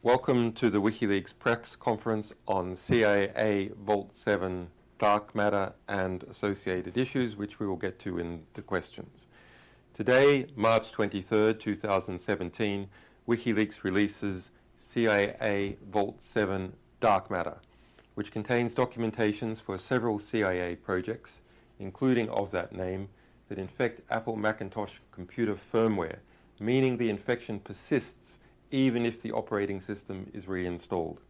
[0.03, 7.37] Welcome to the WikiLeaks press conference on CIA Vault 7 dark matter and associated issues,
[7.37, 9.27] which we will get to in the questions.
[9.95, 12.89] Today, March 23, 2017,
[13.29, 17.57] WikiLeaks releases CIA Vault 7 dark matter,
[18.19, 21.43] which contains documentations for several CIA projects,
[21.79, 23.09] including of that name,
[23.49, 26.17] that infect Apple Macintosh computer firmware,
[26.59, 28.41] meaning the infection persists
[28.73, 31.21] even if the operating system is reinstalled.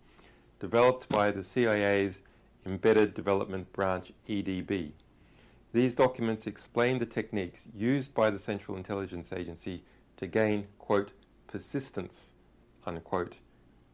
[0.61, 2.22] Developed by the CIA's
[2.64, 4.90] Embedded Development Branch EDB.
[5.74, 9.85] These documents explain the techniques used by the Central Intelligence Agency
[10.16, 11.11] to gain, quote,
[11.48, 12.31] persistence,
[12.87, 13.35] unquote,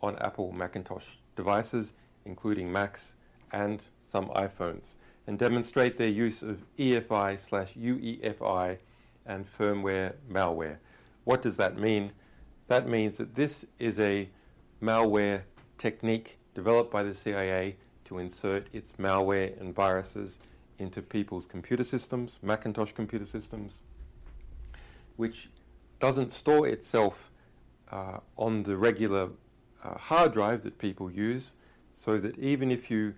[0.01, 1.93] on Apple Macintosh devices,
[2.25, 3.13] including Macs
[3.53, 4.95] and some iPhones,
[5.27, 8.79] and demonstrate their use of EFI slash UEFI
[9.27, 10.77] and firmware malware.
[11.25, 12.13] What does that mean?
[12.69, 14.29] That means that this is a
[14.83, 15.43] malware
[15.79, 20.39] technique developed by the CIA to insert its malware and viruses
[20.79, 23.81] into people's computer systems, Macintosh computer systems,
[25.17, 25.49] which
[26.01, 27.31] doesn't store itself
[27.91, 29.29] uh, on the regular
[29.83, 31.53] uh, hard drive that people use,
[31.95, 33.15] so that even if you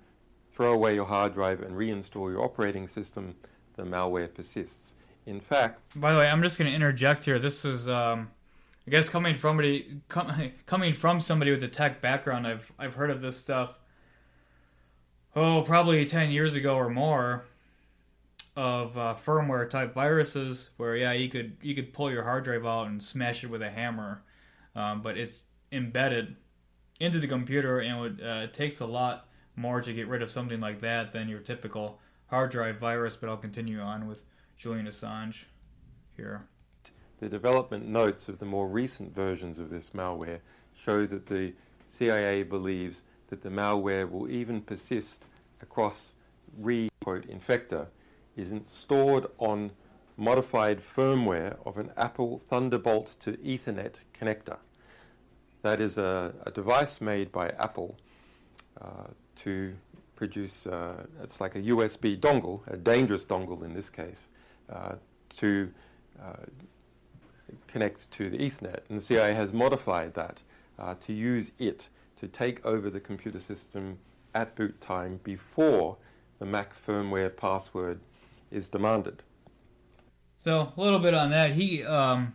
[0.53, 3.35] throw away your hard drive and reinstall your operating system,
[3.75, 4.93] the malware persists.
[5.27, 7.39] In fact, by the way, I'm just going to interject here.
[7.39, 8.31] This is um,
[8.87, 10.01] I guess coming from somebody
[10.67, 13.79] coming from somebody with a tech background, I've I've heard of this stuff.
[15.35, 17.45] Oh, probably ten years ago or more,
[18.57, 22.65] of uh, firmware type viruses where yeah you could you could pull your hard drive
[22.65, 24.23] out and smash it with a hammer,
[24.75, 26.37] um, but it's embedded
[27.00, 30.61] into the computer and uh, it takes a lot more to get rid of something
[30.61, 33.16] like that than your typical hard drive virus.
[33.16, 34.24] But I'll continue on with
[34.57, 35.44] Julian Assange
[36.16, 36.47] here.
[37.20, 40.40] The development notes of the more recent versions of this malware
[40.74, 41.55] show that the
[41.88, 45.24] CIA believes that the malware will even persist
[45.62, 46.12] across
[46.59, 47.86] re quote infector
[48.36, 49.70] is stored on
[50.16, 54.59] modified firmware of an Apple Thunderbolt to Ethernet connector.
[55.62, 57.96] That is a, a device made by Apple
[58.80, 59.09] uh,
[59.42, 59.74] to
[60.14, 64.28] produce, uh, it's like a USB dongle, a dangerous dongle in this case,
[64.70, 64.94] uh,
[65.36, 65.70] to
[66.22, 66.32] uh,
[67.66, 68.80] connect to the Ethernet.
[68.88, 70.42] And the CIA has modified that
[70.78, 73.98] uh, to use it to take over the computer system
[74.34, 75.96] at boot time before
[76.38, 78.00] the Mac firmware password
[78.50, 79.22] is demanded.
[80.38, 81.52] So a little bit on that.
[81.52, 82.34] He, um,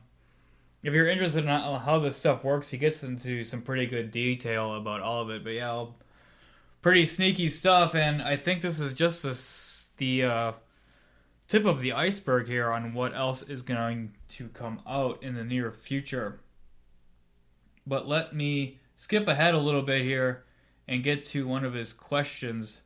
[0.83, 4.75] if you're interested in how this stuff works, he gets into some pretty good detail
[4.75, 5.43] about all of it.
[5.43, 5.85] But yeah,
[6.81, 7.93] pretty sneaky stuff.
[7.93, 10.51] And I think this is just the uh,
[11.47, 15.43] tip of the iceberg here on what else is going to come out in the
[15.43, 16.39] near future.
[17.85, 20.45] But let me skip ahead a little bit here
[20.87, 22.81] and get to one of his questions.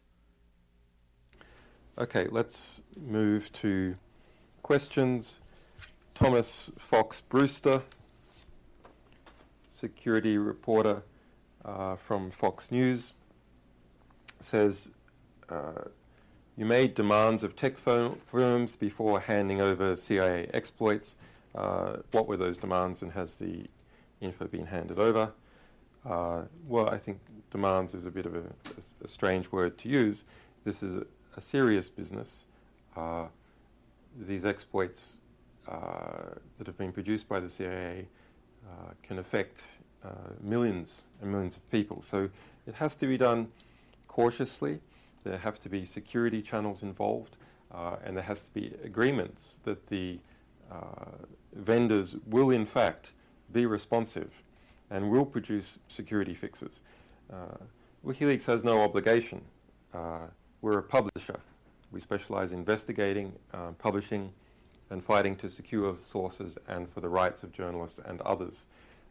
[1.97, 3.95] Okay, let's move to
[4.63, 5.39] questions.
[6.15, 7.81] Thomas Fox Brewster,
[9.69, 11.03] security reporter
[11.65, 13.11] uh, from Fox News,
[14.39, 14.89] says
[15.49, 15.83] uh,
[16.55, 21.15] you made demands of tech firms before handing over CIA exploits.
[21.53, 23.65] Uh, what were those demands, and has the
[24.21, 25.33] info been handed over?
[26.05, 27.19] Uh, well, I think
[27.51, 30.23] demands is a bit of a, a, a strange word to use.
[30.63, 31.05] This is a,
[31.35, 32.45] a serious business.
[32.95, 33.25] Uh,
[34.17, 35.17] these exploits
[35.67, 38.07] that have been produced by the CIA
[38.65, 39.63] uh, can affect
[40.03, 40.09] uh,
[40.41, 42.01] millions and millions of people.
[42.01, 42.29] So
[42.67, 43.47] it has to be done
[44.07, 44.79] cautiously.
[45.23, 47.37] There have to be security channels involved,
[47.73, 50.19] uh, and there has to be agreements that the
[51.53, 53.11] vendors will, in fact,
[53.53, 54.31] be responsive
[54.89, 56.81] and will produce security fixes.
[57.31, 57.57] Uh,
[58.05, 59.41] WikiLeaks has no obligation.
[59.93, 60.27] Uh,
[60.61, 61.39] we're a publisher.
[61.91, 64.31] We specialize in investigating, uh, publishing,
[64.89, 68.65] and fighting to secure sources and for the rights of journalists and others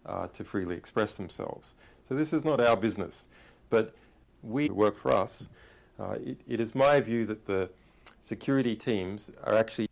[0.07, 1.75] uh, to freely express themselves.
[2.09, 3.25] So this is not our business.
[3.71, 3.95] But
[4.43, 5.47] we work for us.
[5.99, 7.71] Uh, it, it is my view that the
[8.21, 9.89] security teams are actually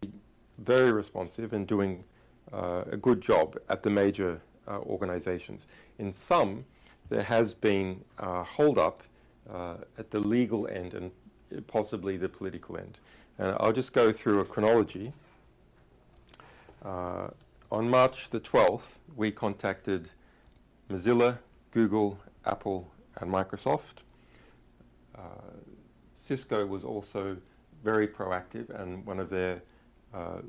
[0.59, 2.05] very responsive and doing
[2.53, 5.67] uh, a good job at the major uh, organizations.
[5.99, 6.65] In some,
[7.09, 9.03] there has been uh, hold up
[9.51, 11.11] uh, at the legal end and
[11.67, 12.99] possibly the political end.
[13.39, 15.13] And I'll just go through a chronology.
[16.85, 17.29] Uh,
[17.71, 20.11] on March the 12th, we contacted
[20.91, 21.39] Mozilla,
[21.71, 24.03] Google, Apple, and Microsoft.
[25.17, 25.21] Uh,
[26.15, 27.37] Cisco was also
[27.85, 29.63] very proactive, and one of their
[30.13, 30.41] uh,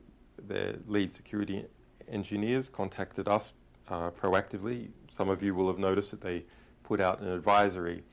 [0.47, 1.65] their lead security
[2.11, 3.53] engineers contacted us
[3.89, 4.89] uh, proactively.
[5.11, 6.43] Some of you will have noticed that they
[6.84, 8.03] put out an advisory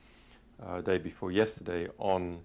[0.63, 2.39] uh, day before yesterday on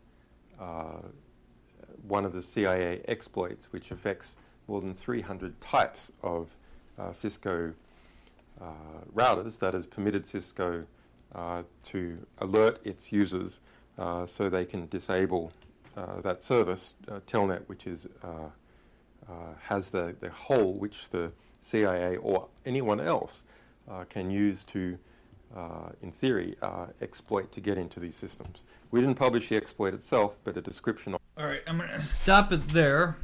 [2.08, 4.36] one of the CIA exploits, which affects
[4.68, 6.48] more than 300 types of
[6.98, 7.72] uh, Cisco
[8.60, 8.64] uh,
[9.14, 10.84] routers that has permitted Cisco
[11.34, 13.60] uh, to alert its users
[14.26, 15.52] so they can disable
[16.22, 16.94] that service,
[17.26, 18.06] Telnet, which is
[19.60, 21.32] has the, the hole which the
[21.66, 23.42] CIA or anyone else
[23.90, 24.98] uh, can use to,
[25.56, 28.64] uh, in theory, uh, exploit to get into these systems.
[28.90, 31.14] We didn't publish the exploit itself, but a description.
[31.14, 33.16] Of All right, I'm going to stop it there.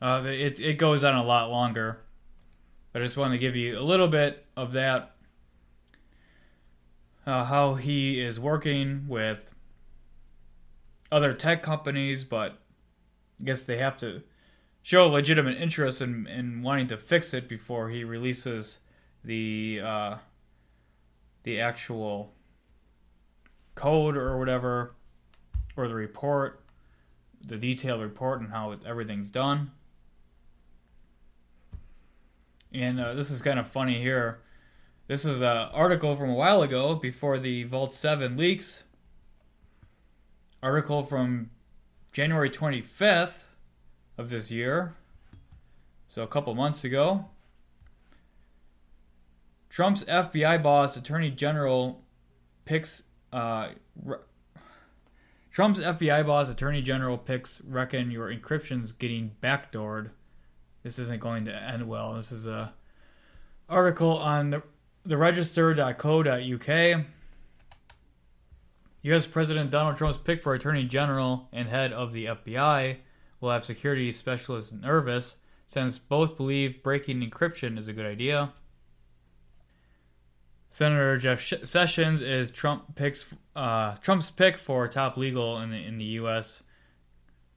[0.00, 2.00] Uh, it, it goes on a lot longer,
[2.92, 5.12] but I just wanted to give you a little bit of that.
[7.26, 9.40] Uh, how he is working with
[11.10, 12.58] other tech companies, but
[13.40, 14.22] I guess they have to
[14.82, 18.78] show legitimate interest in, in wanting to fix it before he releases
[19.24, 20.16] the uh,
[21.42, 22.32] the actual
[23.74, 24.94] code or whatever
[25.76, 26.62] or the report,
[27.44, 29.70] the detailed report and how everything's done.
[32.76, 34.40] And uh, this is kind of funny here.
[35.06, 38.84] This is an article from a while ago before the Vault 7 leaks.
[40.62, 41.50] Article from
[42.12, 43.44] January 25th
[44.18, 44.94] of this year,
[46.08, 47.24] so a couple months ago.
[49.70, 52.02] Trump's FBI boss, Attorney General,
[52.66, 53.04] picks.
[53.32, 53.68] Uh,
[54.02, 54.18] re-
[55.50, 60.10] Trump's FBI boss, Attorney General, picks reckon your encryption's getting backdoored.
[60.86, 62.14] This isn't going to end well.
[62.14, 62.72] This is a
[63.68, 64.62] article on the,
[65.04, 67.04] the register.co.uk.
[69.02, 69.26] U.S.
[69.26, 72.98] President Donald Trump's pick for Attorney General and head of the FBI
[73.40, 78.52] will have security specialists nervous since both believe breaking encryption is a good idea.
[80.68, 83.26] Senator Jeff Sessions is Trump picks
[83.56, 86.62] uh, Trump's pick for top legal in the in the U.S.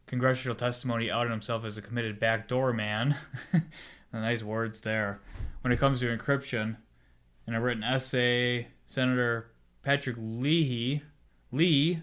[0.09, 3.15] Congressional testimony outed himself as a committed backdoor man.
[4.11, 5.21] nice words there.
[5.61, 6.77] When it comes to encryption,
[7.45, 9.51] in a written essay, Senator
[9.83, 11.03] Patrick Leahy
[11.51, 12.01] Lee,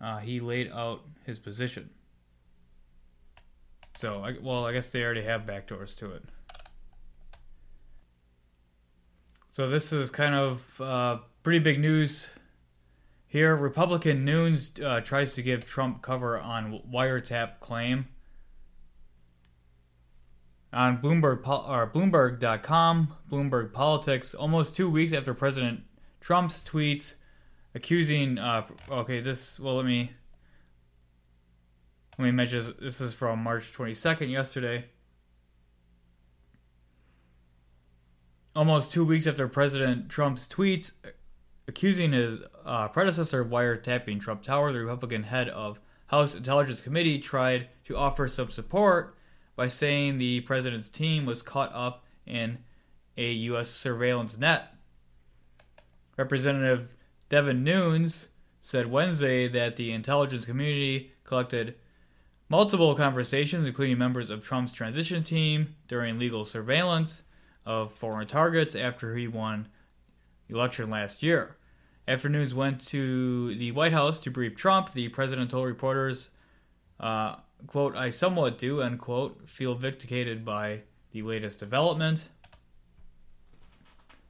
[0.00, 1.90] uh, he laid out his position.
[3.98, 6.22] So, I, well, I guess they already have backdoors to it.
[9.50, 12.28] So this is kind of uh, pretty big news
[13.30, 13.56] here.
[13.56, 18.06] Republican Nunes uh, tries to give Trump cover on wiretap claim.
[20.72, 25.80] On Bloomberg or Bloomberg.com, Bloomberg Politics, almost two weeks after President
[26.20, 27.14] Trump's tweets
[27.74, 28.38] accusing.
[28.38, 29.58] Uh, okay, this.
[29.58, 30.12] Well, let me.
[32.18, 32.74] Let me mention.
[32.80, 34.84] This is from March 22nd, yesterday.
[38.54, 40.92] almost two weeks after President Trump's tweets
[41.70, 47.20] accusing his uh, predecessor of wiretapping Trump Tower, the Republican head of House Intelligence Committee
[47.20, 49.16] tried to offer some support
[49.54, 52.58] by saying the president's team was caught up in
[53.16, 53.70] a U.S.
[53.70, 54.74] surveillance net.
[56.16, 56.88] Representative
[57.28, 61.76] Devin Nunes said Wednesday that the intelligence community collected
[62.48, 67.22] multiple conversations, including members of Trump's transition team, during legal surveillance
[67.64, 69.68] of foreign targets after he won
[70.48, 71.56] election last year.
[72.10, 76.30] After Nunes went to the White House to brief Trump, the president told reporters,
[76.98, 77.36] uh,
[77.68, 80.80] quote, I somewhat do, unquote, feel vindicated by
[81.12, 82.26] the latest development.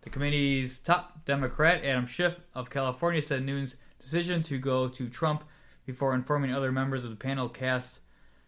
[0.02, 5.44] The committee's top Democrat, Adam Schiff of California, said Nunes' decision to go to Trump
[5.86, 8.00] before informing other members of the panel cast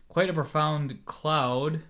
[0.08, 1.80] quite a profound cloud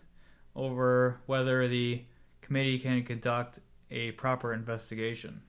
[0.54, 2.04] over whether the
[2.40, 3.58] committee can conduct
[3.90, 5.42] a proper investigation.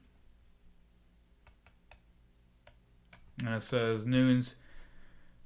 [3.46, 4.56] And it says Nunes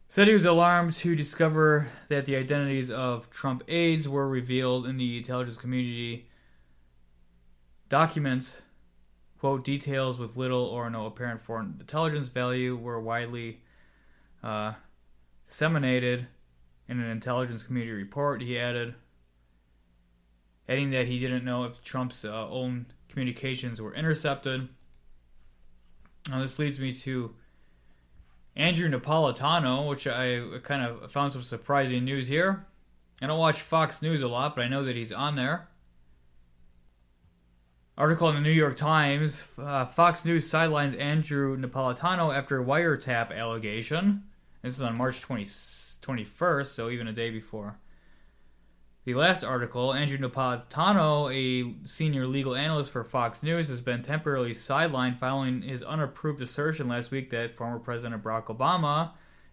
[0.07, 4.97] said he was alarmed to discover that the identities of Trump aides were revealed in
[4.97, 6.29] the intelligence community
[7.89, 8.61] documents.
[9.39, 13.61] Quote, details with little or no apparent foreign intelligence value were widely
[14.43, 14.73] uh,
[15.47, 16.27] disseminated
[16.89, 18.95] in an intelligence community report, he added
[20.69, 24.67] adding that he didn't know if Trump's uh, own communications were intercepted.
[26.29, 27.33] Now, this leads me to
[28.57, 32.65] Andrew Napolitano, which I kind of found some surprising news here.
[33.21, 35.67] I don't watch Fox News a lot, but I know that he's on there.
[37.99, 44.23] Article in the New York Times uh, Fox News sidelines Andrew Napolitano after wiretap allegation.
[44.63, 47.77] This is on March 20, 21st, so even a day before
[49.07, 54.51] the last article, Andrew Napolitano, a senior legal analyst for Fox News, has been temporarily
[54.51, 59.11] sidelined following his unapproved assertion last week that former President Barack Obama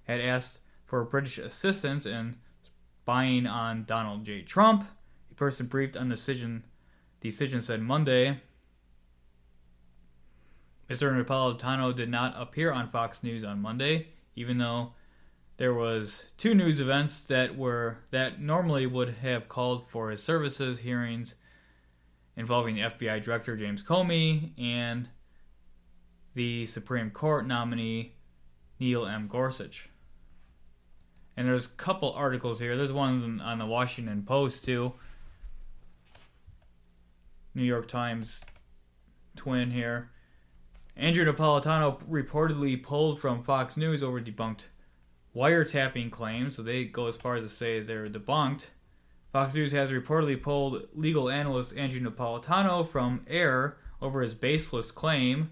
[0.09, 2.35] had asked for British assistance in
[3.03, 4.43] spying on Donald J.
[4.43, 4.89] Trump.
[5.31, 6.65] A person briefed on the decision,
[7.21, 8.41] decision said Monday.
[10.91, 11.17] Mr.
[11.17, 14.95] Napolitano did not appear on Fox News on Monday, even though
[15.57, 20.81] there was two news events that were that normally would have called for his services
[20.81, 21.37] hearings
[22.37, 25.09] involving FBI director James Comey and
[26.35, 28.17] the Supreme Court nominee
[28.81, 29.29] Neil M.
[29.29, 29.89] Gorsuch.
[31.37, 32.77] And there's a couple articles here.
[32.77, 34.93] There's one on the Washington Post too.
[37.55, 38.43] New York Times
[39.37, 40.11] twin here.
[40.97, 44.67] Andrew Napolitano reportedly pulled from Fox News over debunked
[45.35, 48.69] wiretapping claims, so they go as far as to say they're debunked.
[49.33, 55.51] Fox News has reportedly pulled legal analyst Andrew Napolitano from air over his baseless claim,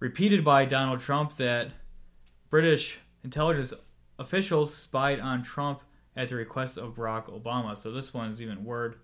[0.00, 1.70] repeated by Donald Trump, that
[2.50, 3.72] British intelligence
[4.18, 5.80] officials spied on Trump
[6.14, 7.74] at the request of Barack Obama.
[7.76, 8.96] So this one is even word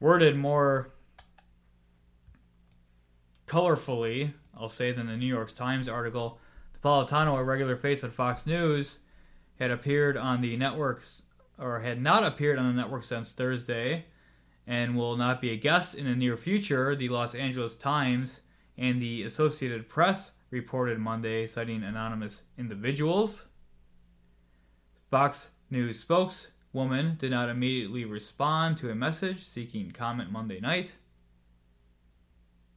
[0.00, 0.90] worded more
[3.46, 6.40] colorfully, I'll say, than the New York Times article
[6.82, 9.00] Napolitano, a regular face on Fox News,
[9.58, 11.22] had appeared on the networks
[11.58, 14.06] or had not appeared on the network since Thursday
[14.66, 18.40] and will not be a guest in the near future, the Los Angeles Times
[18.78, 23.46] and the Associated Press reported Monday, citing anonymous individuals.
[25.10, 30.94] Fox News spokeswoman did not immediately respond to a message seeking comment Monday night.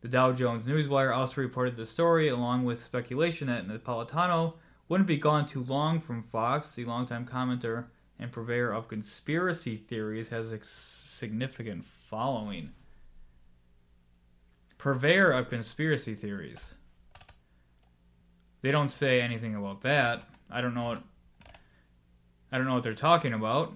[0.03, 4.55] The Dow Jones Newswire also reported the story, along with speculation that Napolitano
[4.89, 6.75] wouldn't be gone too long from Fox.
[6.75, 7.85] The longtime commenter
[8.19, 12.71] and purveyor of conspiracy theories has a significant following.
[14.77, 16.73] Purveyor of conspiracy theories.
[18.61, 20.23] They don't say anything about that.
[20.51, 21.03] I don't know what
[22.51, 23.71] I don't know what they're talking about.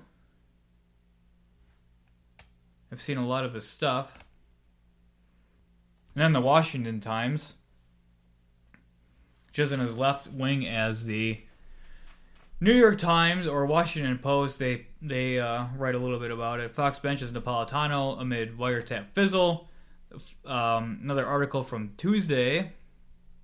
[2.91, 4.26] I've seen a lot of his stuff.
[6.17, 7.53] And then the Washington Times.
[9.51, 11.39] just in as left wing as the
[12.59, 14.57] New York Times or Washington Post.
[14.57, 16.73] They they uh, write a little bit about it.
[16.73, 19.69] Fox benches Napolitano amid wiretap fizzle.
[20.43, 22.71] Um, another article from Tuesday,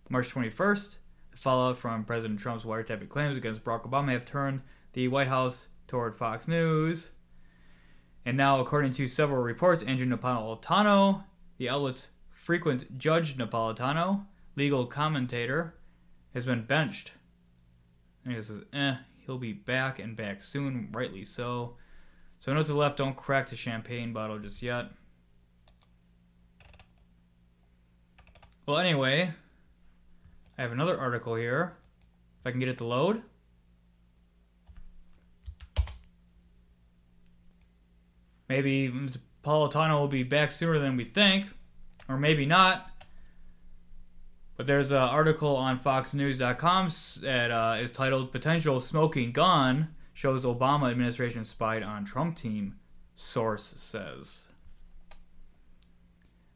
[0.10, 0.96] March 21st.
[1.30, 4.62] The fallout from President Trump's wiretapping claims against Barack Obama have turned
[4.94, 7.12] the White House toward Fox News.
[8.26, 11.24] And now, according to several reports, Andrew Napolitano,
[11.60, 12.08] the outlet's
[12.44, 14.26] frequent judge Napolitano,
[14.58, 15.76] legal commentator,
[16.34, 17.14] has been benched.
[18.26, 21.76] And he says, eh, he'll be back and back soon, rightly so.
[22.40, 24.88] So, note to the left, don't crack the champagne bottle just yet.
[28.66, 29.32] Well, anyway,
[30.58, 31.78] I have another article here.
[32.42, 33.22] If I can get it to load.
[38.50, 41.46] Maybe Napolitano will be back sooner than we think,
[42.14, 42.90] or maybe not.
[44.56, 46.92] But there's an article on FoxNews.com
[47.22, 52.76] that uh, is titled "Potential Smoking Gun Shows Obama Administration Spied on Trump Team."
[53.16, 54.48] Source says.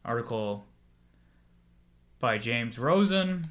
[0.04, 0.64] Article
[2.20, 3.50] by James Rosen.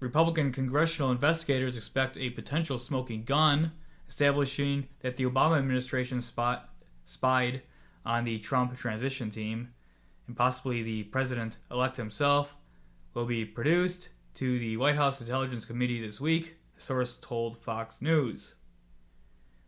[0.00, 3.70] Republican congressional investigators expect a potential smoking gun,
[4.08, 6.68] establishing that the Obama administration spot,
[7.04, 7.62] spied
[8.04, 9.72] on the Trump transition team
[10.26, 12.56] and possibly the president elect himself,
[13.14, 18.00] will be produced to the White House Intelligence Committee this week, a source told Fox
[18.00, 18.54] News.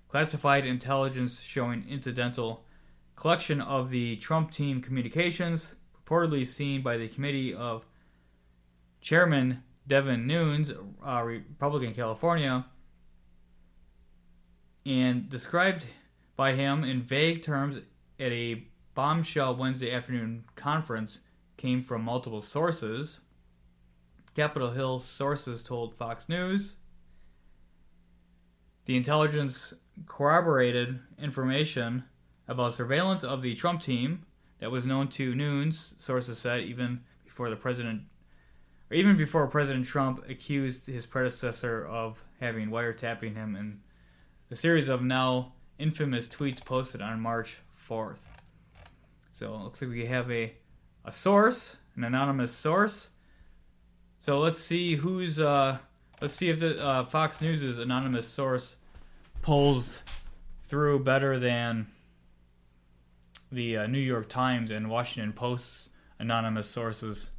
[0.08, 2.64] Classified intelligence showing incidental
[3.16, 5.74] collection of the Trump team communications,
[6.06, 7.84] reportedly seen by the committee of
[9.00, 10.72] Chairman Devin Nunes,
[11.06, 12.64] uh, Republican California,
[14.86, 15.84] and described
[16.36, 17.80] by him in vague terms
[18.18, 21.20] at a bombshell Wednesday afternoon conference
[21.56, 23.20] came from multiple sources.
[24.34, 26.76] Capitol Hill sources told Fox News.
[28.86, 29.72] The intelligence
[30.06, 32.04] corroborated information
[32.48, 34.26] about surveillance of the Trump team
[34.58, 38.02] that was known to Nunes, sources said, even before the president,
[38.90, 43.80] or even before President Trump accused his predecessor of having wiretapping him in
[44.50, 47.56] a series of now infamous tweets posted on March
[47.88, 48.18] 4th.
[49.32, 50.54] So it looks like we have a,
[51.04, 53.10] a source, an anonymous source.
[54.20, 55.78] So let's see who's uh,
[56.20, 58.76] let's see if the uh, Fox News's anonymous source
[59.42, 60.02] pulls
[60.62, 61.86] through better than
[63.52, 67.30] the uh, New York Times and Washington Post's anonymous sources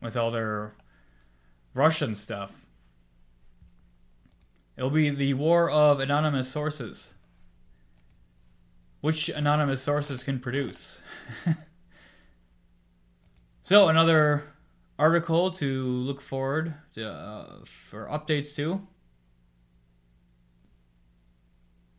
[0.00, 0.74] with all their
[1.74, 2.66] Russian stuff.
[4.76, 7.14] It'll be the war of anonymous sources.
[9.02, 11.02] Which anonymous sources can produce?
[13.64, 14.44] so, another
[14.96, 18.86] article to look forward to, uh, for updates to.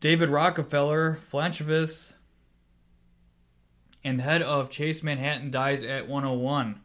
[0.00, 2.16] David Rockefeller, philanthropist
[4.02, 6.80] and head of Chase Manhattan, dies at 101,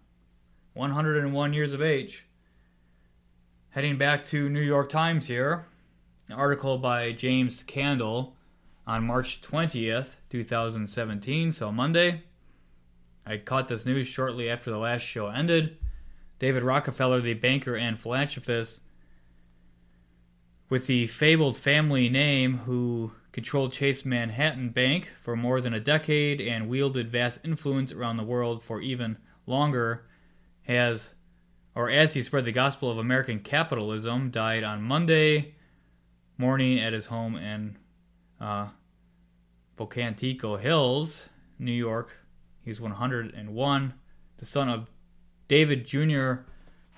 [0.74, 2.26] 101 years of age.
[3.70, 5.66] Heading back to New York Times here,
[6.28, 8.36] an article by James Candle
[8.90, 12.24] on March 20th, 2017, so Monday.
[13.24, 15.78] I caught this news shortly after the last show ended.
[16.40, 18.82] David Rockefeller, the banker and philanthropist
[20.70, 26.42] with the fabled family name who controlled Chase Manhattan Bank for more than a decade
[26.42, 30.08] and wielded vast influence around the world for even longer,
[30.64, 31.14] has,
[31.76, 35.54] or as he spread the gospel of American capitalism, died on Monday
[36.40, 37.78] morning at his home in
[38.42, 38.70] uh,
[39.80, 42.12] Pocantico Hills, New York.
[42.66, 43.94] He's 101.
[44.36, 44.90] The son of
[45.48, 46.42] David Jr.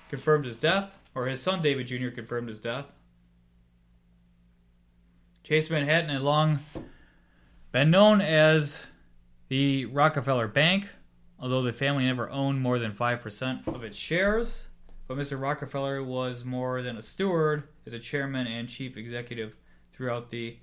[0.08, 2.08] confirmed his death, or his son David Jr.
[2.08, 2.92] confirmed his death.
[5.44, 6.58] Chase Manhattan had long
[7.70, 8.88] been known as
[9.46, 10.88] the Rockefeller Bank,
[11.38, 14.66] although the family never owned more than 5% of its shares.
[15.06, 15.40] But Mr.
[15.40, 19.54] Rockefeller was more than a steward as a chairman and chief executive
[19.92, 20.56] throughout the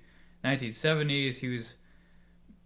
[0.44, 1.38] 1970s.
[1.38, 1.76] He was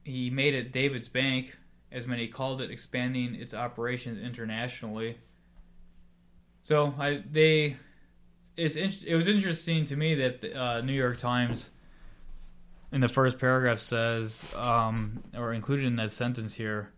[0.04, 1.56] he made it David's Bank,
[1.90, 5.18] as many called it, expanding its operations internationally.
[6.62, 7.76] So I they
[8.56, 11.70] it's it was interesting to me that the uh, New York Times
[12.92, 16.92] in the first paragraph says, um, or included in that sentence here,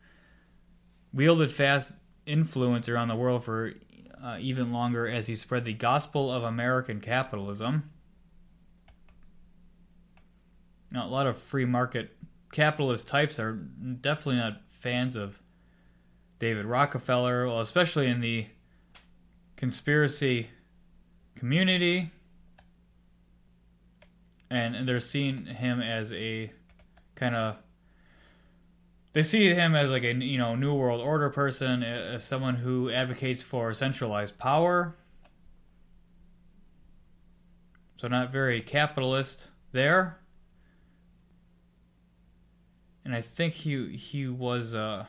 [1.13, 1.91] wielded fast
[2.27, 3.73] influence around the world for
[4.23, 7.91] uh, even longer as he spread the gospel of American capitalism.
[10.91, 12.15] Now, a lot of free market
[12.53, 15.41] capitalist types are definitely not fans of
[16.39, 18.47] David Rockefeller, well, especially in the
[19.57, 20.49] conspiracy
[21.35, 22.11] community,
[24.51, 26.53] and they're seeing him as a
[27.15, 27.57] kind of
[29.13, 32.91] they see him as like a you know new world order person, as someone who
[32.91, 34.95] advocates for centralized power.
[37.97, 40.19] So not very capitalist there.
[43.07, 45.05] And I think he he was uh,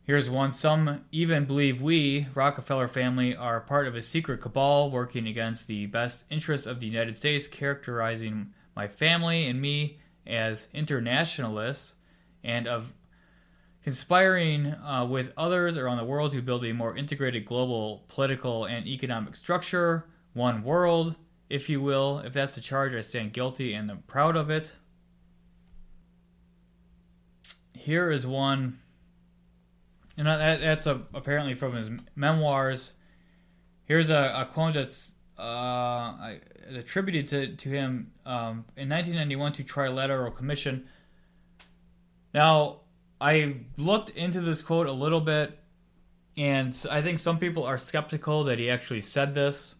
[0.04, 0.52] Here's one.
[0.52, 5.86] Some even believe we, Rockefeller family, are part of a secret cabal working against the
[5.86, 11.94] best interests of the United States, characterizing my family and me as internationalists
[12.42, 12.92] and of
[13.82, 18.86] conspiring uh, with others around the world to build a more integrated global political and
[18.86, 21.14] economic structure, one world,
[21.48, 22.20] if you will.
[22.20, 24.72] If that's the charge, I stand guilty and I'm proud of it.
[27.74, 28.78] Here is one,
[30.16, 32.92] and that, that's a, apparently from his memoirs.
[33.84, 36.36] Here's a, a quote that's uh,
[36.74, 40.86] attributed to, to him um, in 1991 to Trilateral Commission.
[42.32, 42.80] Now,
[43.20, 45.58] I looked into this quote a little bit,
[46.36, 49.74] and I think some people are skeptical that he actually said this.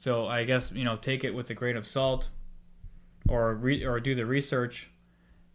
[0.00, 2.30] So I guess you know take it with a grain of salt,
[3.28, 4.88] or re- or do the research,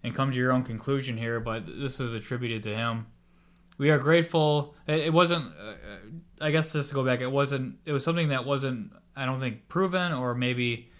[0.03, 1.39] and come to your own conclusion here.
[1.39, 3.07] But this is attributed to him.
[3.79, 4.75] We are grateful.
[4.85, 5.51] It, it wasn't.
[5.59, 5.73] Uh,
[6.39, 7.77] I guess just to go back, it wasn't.
[7.85, 8.91] It was something that wasn't.
[9.15, 10.91] I don't think proven, or maybe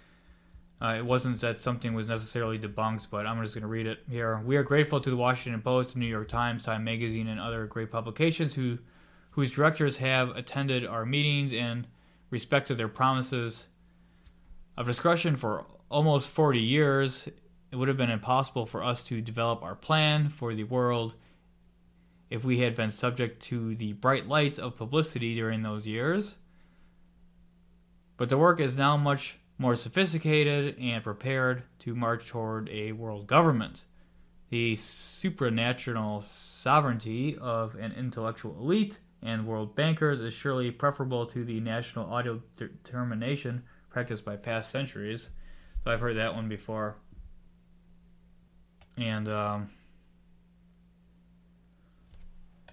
[0.81, 3.99] uh, it wasn't that something was necessarily debunked, but I'm just going to read it
[4.09, 4.41] here.
[4.43, 7.91] We are grateful to the Washington Post, New York Times, Time Magazine, and other great
[7.91, 8.79] publications who,
[9.29, 11.85] whose directors have attended our meetings and
[12.35, 13.65] respected their promises
[14.75, 17.29] of discretion for almost 40 years.
[17.71, 21.15] It would have been impossible for us to develop our plan for the world
[22.29, 26.35] if we had been subject to the bright lights of publicity during those years.
[28.17, 33.27] But the work is now much more sophisticated and prepared to march toward a world
[33.27, 33.85] government.
[34.49, 41.59] The supranational sovereignty of an intellectual elite and world bankers is surely preferable to the
[41.59, 45.29] national auto determination practiced by past centuries.
[45.83, 46.95] So I've heard that one before.
[48.97, 49.69] And um,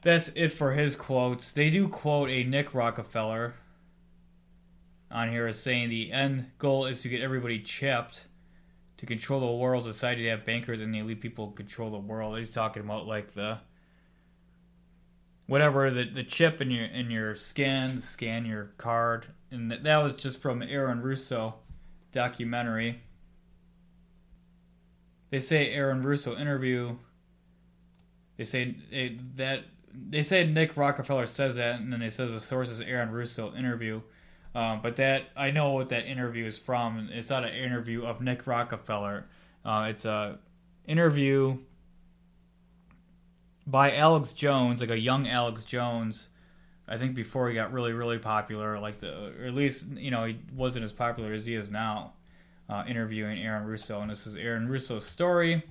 [0.02, 1.52] that's it for his quotes.
[1.52, 3.54] They do quote a Nick Rockefeller
[5.10, 8.26] on here is saying the end goal is to get everybody chipped
[8.98, 12.36] to control the world society to have bankers and the elite people control the world.
[12.36, 13.58] He's talking about like the
[15.52, 20.14] whatever the, the chip in your in your skin, scan your card, and that, was
[20.14, 21.56] just from Aaron Russo
[22.10, 23.02] documentary.
[25.28, 26.96] They say Aaron Russo interview.
[28.38, 32.40] They say they, that they say Nick Rockefeller says that, and then they says the
[32.40, 34.00] source is Aaron Russo interview.
[34.54, 37.10] Um, but that I know what that interview is from.
[37.12, 39.26] It's not an interview of Nick Rockefeller.
[39.66, 40.38] Uh, it's a
[40.86, 41.58] interview
[43.72, 46.28] by Alex Jones, like a young Alex Jones.
[46.86, 50.26] I think before he got really, really popular, like the, or at least you know
[50.26, 52.12] he wasn't as popular as he is now.
[52.68, 55.62] Uh, interviewing Aaron Russo, and this is Aaron Russo's story.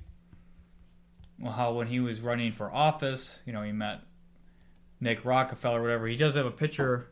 [1.39, 4.01] Well, how when he was running for office, you know, he met
[4.99, 6.07] Nick Rockefeller, whatever.
[6.07, 7.07] He does have a picture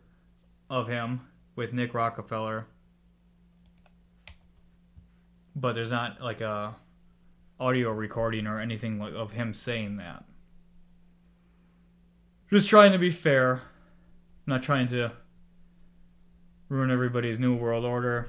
[0.69, 1.21] of him
[1.55, 2.65] with Nick Rockefeller,
[5.55, 6.75] but there's not like a
[7.59, 10.23] audio recording or anything of him saying that.
[12.51, 13.61] Just trying to be fair, I'm
[14.47, 15.11] not trying to
[16.67, 18.27] ruin everybody's new world order.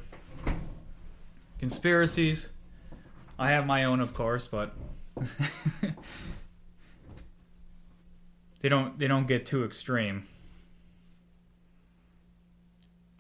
[1.58, 2.50] Conspiracies.
[3.38, 4.74] I have my own, of course, but
[8.60, 10.26] they don't they don't get too extreme.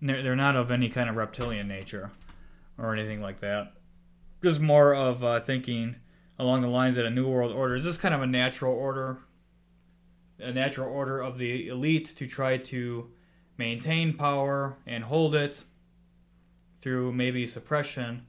[0.02, 2.10] They're, they're not of any kind of reptilian nature
[2.76, 3.72] or anything like that.
[4.42, 5.96] Just more of uh, thinking
[6.38, 9.18] along the lines that a new world order is just kind of a natural order,
[10.42, 13.10] a natural order of the elite to try to
[13.56, 15.64] maintain power and hold it
[16.80, 18.26] through maybe suppression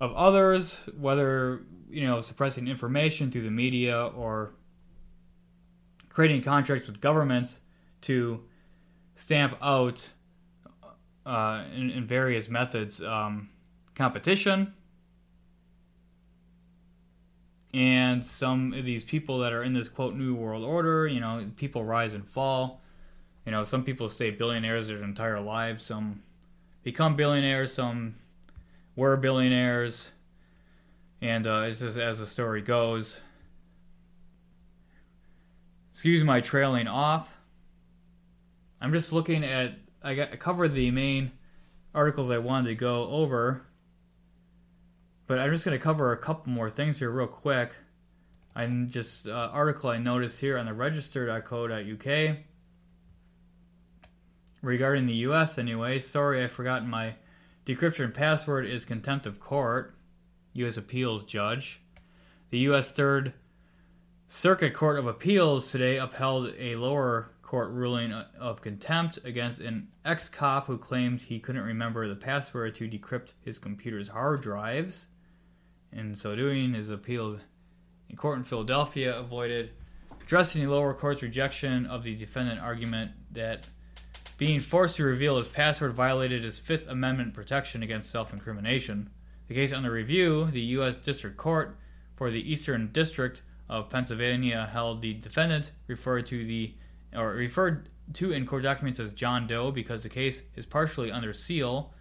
[0.00, 4.52] of others, whether you know suppressing information through the media or
[6.08, 7.60] creating contracts with governments
[8.02, 8.40] to
[9.14, 10.08] stamp out
[11.26, 13.48] uh, in, in, various methods um,
[13.94, 14.72] competition
[17.72, 21.46] and some of these people that are in this quote new world order you know
[21.56, 22.80] people rise and fall.
[23.46, 25.84] You know some people stay billionaires their entire lives.
[25.84, 26.22] Some
[26.82, 28.16] become billionaires some
[28.96, 30.10] were billionaires.
[31.22, 33.20] And uh, it's just as the story goes.
[35.90, 37.36] Excuse my trailing off.
[38.80, 41.32] I'm just looking at i got I covered the main
[41.94, 43.62] articles i wanted to go over
[45.30, 47.70] but I'm just going to cover a couple more things here real quick.
[48.56, 52.36] I just uh, article I noticed here on the register.co.uk
[54.60, 55.56] regarding the U.S.
[55.56, 57.14] Anyway, sorry I forgot my
[57.64, 59.94] decryption password is contempt of court.
[60.54, 60.76] U.S.
[60.76, 61.80] appeals judge.
[62.50, 62.90] The U.S.
[62.90, 63.32] Third
[64.26, 70.28] Circuit Court of Appeals today upheld a lower court ruling of contempt against an ex
[70.28, 75.06] cop who claimed he couldn't remember the password to decrypt his computer's hard drives.
[75.92, 77.38] In so doing, his appeals
[78.08, 79.70] in court in Philadelphia avoided
[80.22, 83.66] addressing the lower court's rejection of the defendant argument that
[84.38, 89.10] being forced to reveal his password violated his Fifth Amendment protection against self incrimination.
[89.48, 90.96] The case under review, the U.S.
[90.96, 91.76] District Court
[92.14, 96.74] for the Eastern District of Pennsylvania held the defendant referred to the
[97.14, 101.32] or referred to in court documents as John Doe because the case is partially under
[101.32, 101.92] seal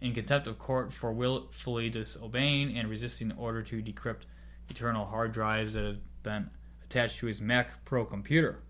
[0.00, 4.22] in contempt of court for willfully disobeying and resisting the order to decrypt
[4.68, 6.50] eternal hard drives that have been
[6.84, 8.60] attached to his Mac Pro computer.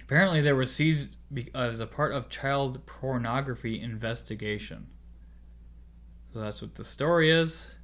[0.00, 1.16] Apparently, they were seized
[1.54, 4.88] as a part of child pornography investigation.
[6.32, 7.74] So that's what the story is.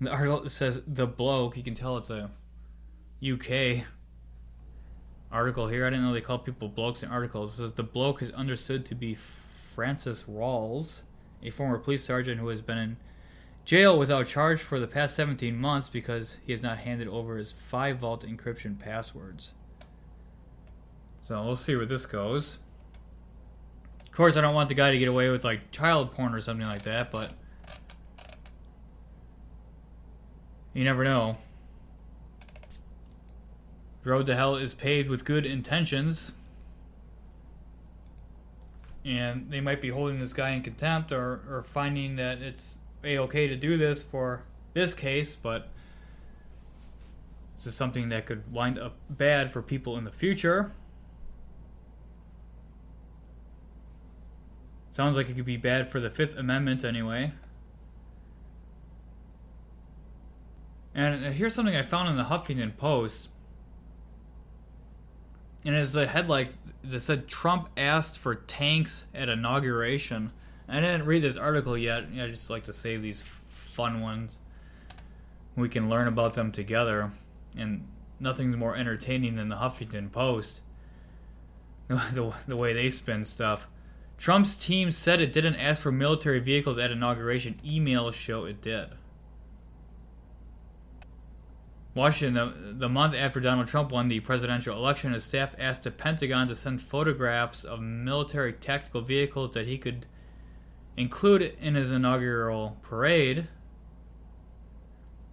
[0.00, 1.56] The article says the bloke.
[1.56, 2.30] You can tell it's a
[3.22, 3.84] UK
[5.36, 5.86] article here.
[5.86, 7.54] I didn't know they call people blokes in articles.
[7.54, 11.02] It says the bloke is understood to be Francis Rawls,
[11.42, 12.96] a former police sergeant who has been in
[13.66, 17.54] jail without charge for the past 17 months because he has not handed over his
[17.70, 19.52] FileVault encryption passwords.
[21.20, 22.56] So we'll see where this goes.
[24.04, 26.40] Of course, I don't want the guy to get away with like child porn or
[26.40, 27.32] something like that, but
[30.72, 31.36] you never know.
[34.06, 36.30] The road to hell is paved with good intentions.
[39.04, 43.18] And they might be holding this guy in contempt or, or finding that it's a
[43.18, 44.44] okay to do this for
[44.74, 45.70] this case, but
[47.56, 50.70] this is something that could wind up bad for people in the future.
[54.92, 57.32] Sounds like it could be bad for the Fifth Amendment anyway.
[60.94, 63.30] And uh, here's something I found in the Huffington Post
[65.66, 66.48] and as a headline
[66.84, 70.32] that said Trump asked for tanks at inauguration.
[70.68, 72.04] I didn't read this article yet.
[72.12, 74.38] I just like to save these fun ones.
[75.56, 77.10] We can learn about them together,
[77.56, 77.86] and
[78.20, 80.62] nothing's more entertaining than the Huffington Post.
[81.88, 83.68] the, the way they spin stuff.
[84.18, 87.60] Trump's team said it didn't ask for military vehicles at inauguration.
[87.64, 88.88] Emails show it did.
[91.96, 96.46] Washington, the, month after Donald Trump won the presidential election, his staff asked the Pentagon
[96.46, 100.04] to send photographs of military tactical vehicles that he could
[100.98, 103.48] include in his inaugural parade.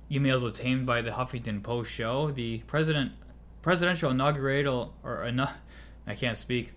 [0.09, 3.11] Emails obtained by the Huffington Post show the president
[3.61, 5.29] presidential inaugural or
[6.07, 6.71] I can't speak.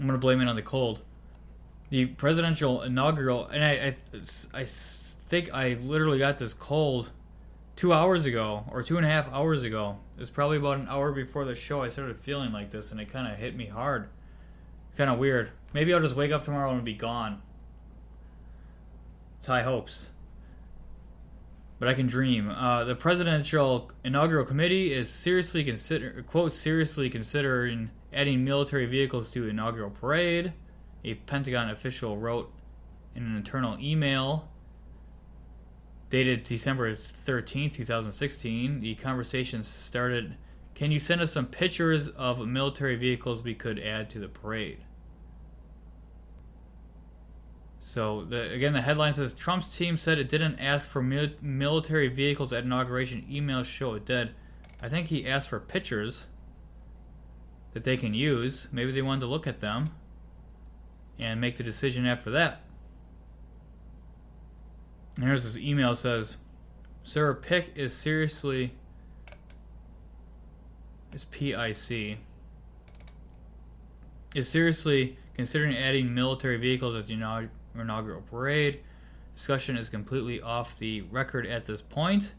[0.00, 1.02] I'm gonna blame it on the cold.
[1.90, 7.10] The presidential inaugural, and I, I, I think I literally got this cold
[7.76, 9.98] two hours ago or two and a half hours ago.
[10.16, 13.00] It was probably about an hour before the show I started feeling like this, and
[13.00, 14.08] it kind of hit me hard.
[14.96, 15.50] Kind of weird.
[15.72, 17.42] Maybe I'll just wake up tomorrow and be gone.
[19.38, 20.10] It's high hopes.
[21.80, 22.48] But I can dream.
[22.48, 29.48] Uh, the presidential inaugural committee is seriously consider quote seriously considering adding military vehicles to
[29.48, 30.52] inaugural parade.
[31.04, 32.50] A Pentagon official wrote
[33.16, 34.48] in an internal email
[36.14, 38.80] dated December 13th, 2016.
[38.80, 40.36] The conversation started
[40.76, 44.78] Can you send us some pictures of military vehicles we could add to the parade?
[47.80, 52.06] So, the, again, the headline says Trump's team said it didn't ask for mil- military
[52.06, 53.26] vehicles at inauguration.
[53.28, 54.36] Emails show it did.
[54.80, 56.28] I think he asked for pictures
[57.72, 58.68] that they can use.
[58.70, 59.90] Maybe they wanted to look at them
[61.18, 62.63] and make the decision after that.
[65.16, 66.36] And here's this email says,
[67.02, 68.72] Sir, PIC is seriously.
[71.12, 72.18] Is PIC.
[74.34, 78.80] Is seriously considering adding military vehicles at the inaugural parade.
[79.34, 82.34] Discussion is completely off the record at this point.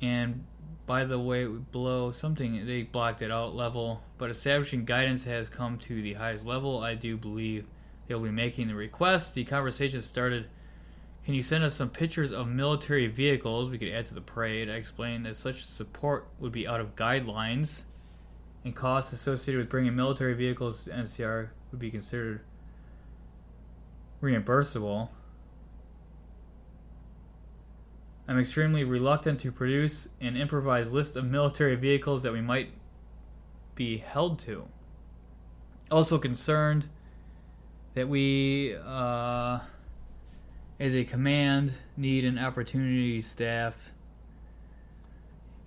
[0.00, 0.44] And
[0.86, 5.78] by the way, below something they blocked it out level, but establishing guidance has come
[5.78, 6.78] to the highest level.
[6.82, 7.66] I do believe
[8.06, 9.34] they'll be making the request.
[9.34, 10.46] The conversation started.
[11.28, 14.70] Can you send us some pictures of military vehicles we could add to the parade?
[14.70, 17.82] I explained that such support would be out of guidelines,
[18.64, 22.40] and costs associated with bringing military vehicles to NCR would be considered
[24.22, 25.10] reimbursable.
[28.26, 32.70] I'm extremely reluctant to produce an improvised list of military vehicles that we might
[33.74, 34.66] be held to.
[35.90, 36.88] Also concerned
[37.92, 39.58] that we, uh,
[40.80, 43.92] as a command, need an opportunity staff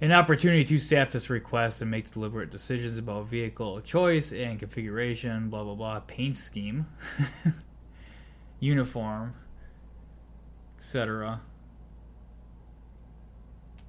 [0.02, 5.50] an opportunity to staff this request and make deliberate decisions about vehicle choice and configuration,
[5.50, 6.88] blah blah blah, paint scheme,
[8.60, 9.36] uniform,
[10.80, 11.40] etc.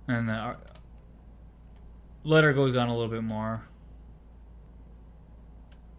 [0.07, 0.57] And the
[2.25, 3.67] letter goes on a little bit more.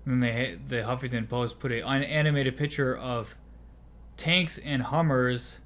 [0.06, 3.36] And they the Huffington Post put an animated picture of
[4.18, 5.60] tanks and Hummers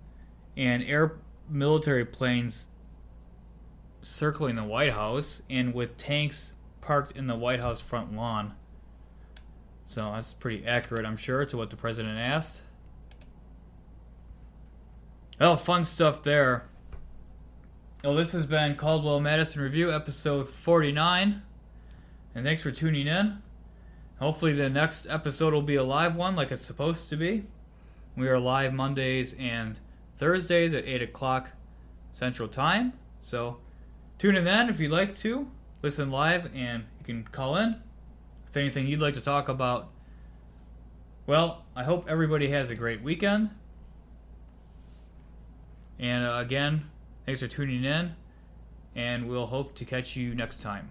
[0.55, 1.17] and air
[1.49, 2.67] military planes
[4.01, 8.53] circling the White House and with tanks parked in the White House front lawn.
[9.85, 12.61] So that's pretty accurate, I'm sure, to what the president asked.
[15.39, 16.67] Oh, fun stuff there.
[18.03, 21.41] Well, this has been Caldwell Madison Review, episode 49.
[22.35, 23.41] And thanks for tuning in.
[24.19, 27.43] Hopefully, the next episode will be a live one like it's supposed to be.
[28.17, 29.79] We are live Mondays and
[30.15, 31.51] Thursdays at 8 o'clock
[32.13, 32.93] Central Time.
[33.21, 33.57] So
[34.17, 35.47] tune in then if you'd like to.
[35.83, 37.79] Listen live and you can call in
[38.49, 39.89] if anything you'd like to talk about.
[41.27, 43.51] Well, I hope everybody has a great weekend.
[45.99, 46.89] And uh, again,
[47.27, 48.15] thanks for tuning in,
[48.95, 50.89] and we'll hope to catch you next time.